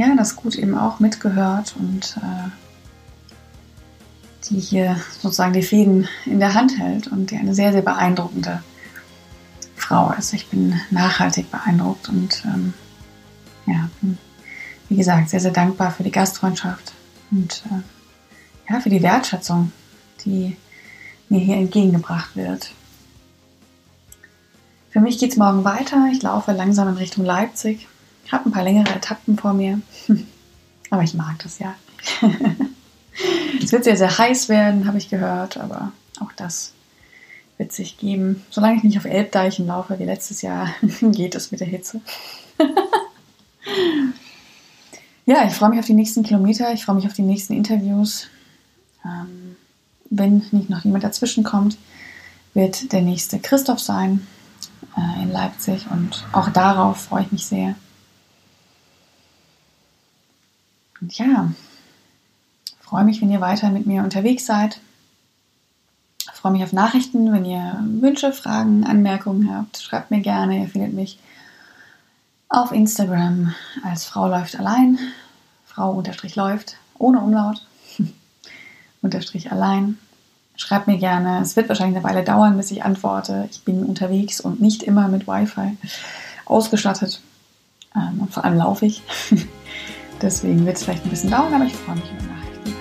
ja, 0.00 0.14
das 0.16 0.36
gut 0.36 0.54
eben 0.54 0.76
auch 0.76 1.00
mitgehört 1.00 1.74
und 1.76 2.18
äh, 2.18 2.50
die 4.48 4.60
hier 4.60 4.96
sozusagen 5.18 5.52
die 5.52 5.62
Fäden 5.62 6.08
in 6.24 6.38
der 6.38 6.54
Hand 6.54 6.78
hält 6.78 7.08
und 7.08 7.30
die 7.30 7.36
eine 7.36 7.54
sehr, 7.54 7.72
sehr 7.72 7.82
beeindruckende 7.82 8.62
Frau 9.76 10.12
ist. 10.12 10.32
Ich 10.34 10.48
bin 10.48 10.80
nachhaltig 10.90 11.50
beeindruckt 11.50 12.08
und 12.08 12.44
ähm, 12.44 12.74
ja, 13.66 13.88
bin, 14.00 14.18
wie 14.88 14.96
gesagt, 14.96 15.30
sehr, 15.30 15.40
sehr 15.40 15.50
dankbar 15.50 15.90
für 15.90 16.04
die 16.04 16.12
Gastfreundschaft 16.12 16.92
und 17.30 17.64
äh, 17.66 18.72
ja, 18.72 18.80
für 18.80 18.90
die 18.90 19.02
Wertschätzung, 19.02 19.72
die 20.24 20.56
mir 21.28 21.40
hier 21.40 21.56
entgegengebracht 21.56 22.36
wird. 22.36 22.70
Für 24.90 25.00
mich 25.00 25.18
geht 25.18 25.32
es 25.32 25.36
morgen 25.36 25.64
weiter. 25.64 26.08
Ich 26.12 26.22
laufe 26.22 26.52
langsam 26.52 26.88
in 26.88 26.96
Richtung 26.96 27.24
Leipzig. 27.24 27.86
Ich 28.24 28.32
habe 28.32 28.48
ein 28.48 28.52
paar 28.52 28.64
längere 28.64 28.94
Etappen 28.94 29.38
vor 29.38 29.54
mir, 29.54 29.80
aber 30.90 31.02
ich 31.02 31.14
mag 31.14 31.38
das 31.42 31.58
ja. 31.58 31.74
es 33.62 33.72
wird 33.72 33.84
sehr, 33.84 33.96
sehr 33.96 34.18
heiß 34.18 34.48
werden, 34.48 34.86
habe 34.86 34.98
ich 34.98 35.08
gehört, 35.08 35.56
aber 35.56 35.92
auch 36.20 36.32
das 36.32 36.72
wird 37.58 37.72
sich 37.72 37.98
geben. 37.98 38.44
Solange 38.50 38.76
ich 38.76 38.82
nicht 38.82 38.98
auf 38.98 39.04
Elbdeichen 39.04 39.66
laufe 39.66 39.98
wie 39.98 40.04
letztes 40.04 40.42
Jahr, 40.42 40.74
geht 41.00 41.34
es 41.34 41.50
mit 41.50 41.60
der 41.60 41.68
Hitze. 41.68 42.00
ja, 45.24 45.46
ich 45.46 45.54
freue 45.54 45.70
mich 45.70 45.78
auf 45.78 45.86
die 45.86 45.94
nächsten 45.94 46.22
Kilometer, 46.22 46.72
ich 46.72 46.84
freue 46.84 46.96
mich 46.96 47.06
auf 47.06 47.14
die 47.14 47.22
nächsten 47.22 47.54
Interviews. 47.54 48.28
Ähm, 49.04 49.47
wenn 50.10 50.44
nicht 50.52 50.70
noch 50.70 50.84
jemand 50.84 51.04
dazwischen 51.04 51.44
kommt, 51.44 51.76
wird 52.54 52.92
der 52.92 53.02
nächste 53.02 53.38
Christoph 53.38 53.80
sein 53.80 54.26
äh, 54.96 55.22
in 55.22 55.30
Leipzig 55.30 55.86
und 55.90 56.24
auch 56.32 56.48
darauf 56.50 57.04
freue 57.04 57.22
ich 57.22 57.32
mich 57.32 57.46
sehr. 57.46 57.74
Und 61.00 61.16
ja, 61.18 61.52
freue 62.80 63.04
mich, 63.04 63.20
wenn 63.20 63.30
ihr 63.30 63.40
weiter 63.40 63.70
mit 63.70 63.86
mir 63.86 64.02
unterwegs 64.02 64.46
seid. 64.46 64.80
Freue 66.32 66.52
mich 66.52 66.62
auf 66.62 66.72
Nachrichten, 66.72 67.32
wenn 67.32 67.44
ihr 67.44 67.78
Wünsche, 68.00 68.32
Fragen, 68.32 68.84
Anmerkungen 68.84 69.52
habt. 69.52 69.78
Schreibt 69.82 70.10
mir 70.10 70.20
gerne. 70.20 70.60
Ihr 70.60 70.68
findet 70.68 70.92
mich 70.92 71.18
auf 72.48 72.72
Instagram 72.72 73.54
als 73.84 74.04
Frau 74.04 74.28
läuft 74.28 74.58
allein. 74.58 74.98
Frau 75.66 75.92
unterstrich 75.92 76.34
läuft, 76.34 76.76
ohne 76.98 77.20
Umlaut. 77.20 77.67
Unterstrich 79.02 79.52
allein. 79.52 79.98
Schreibt 80.56 80.88
mir 80.88 80.98
gerne. 80.98 81.40
Es 81.40 81.56
wird 81.56 81.68
wahrscheinlich 81.68 81.96
eine 81.96 82.04
Weile 82.04 82.24
dauern, 82.24 82.56
bis 82.56 82.70
ich 82.70 82.82
antworte. 82.82 83.48
Ich 83.50 83.62
bin 83.62 83.84
unterwegs 83.84 84.40
und 84.40 84.60
nicht 84.60 84.82
immer 84.82 85.08
mit 85.08 85.28
Wi-Fi 85.28 85.76
ausgestattet. 86.46 87.20
Ähm, 87.94 88.20
und 88.22 88.32
vor 88.32 88.44
allem 88.44 88.58
laufe 88.58 88.86
ich. 88.86 89.02
Deswegen 90.22 90.66
wird 90.66 90.76
es 90.76 90.82
vielleicht 90.82 91.04
ein 91.04 91.10
bisschen 91.10 91.30
dauern, 91.30 91.54
aber 91.54 91.64
ich 91.64 91.74
freue 91.74 91.94
mich 91.94 92.10
über 92.10 92.32
Nachrichten. 92.32 92.74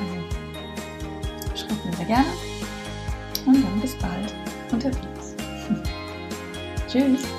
Also 1.43 1.67
schreibt 1.67 1.85
mir 1.85 1.93
sehr 1.93 2.05
gerne. 2.05 2.27
Und 3.45 3.63
dann 3.63 3.81
bis 3.81 3.95
bald 3.95 4.33
unterwegs. 4.71 5.35
Tschüss. 6.87 7.36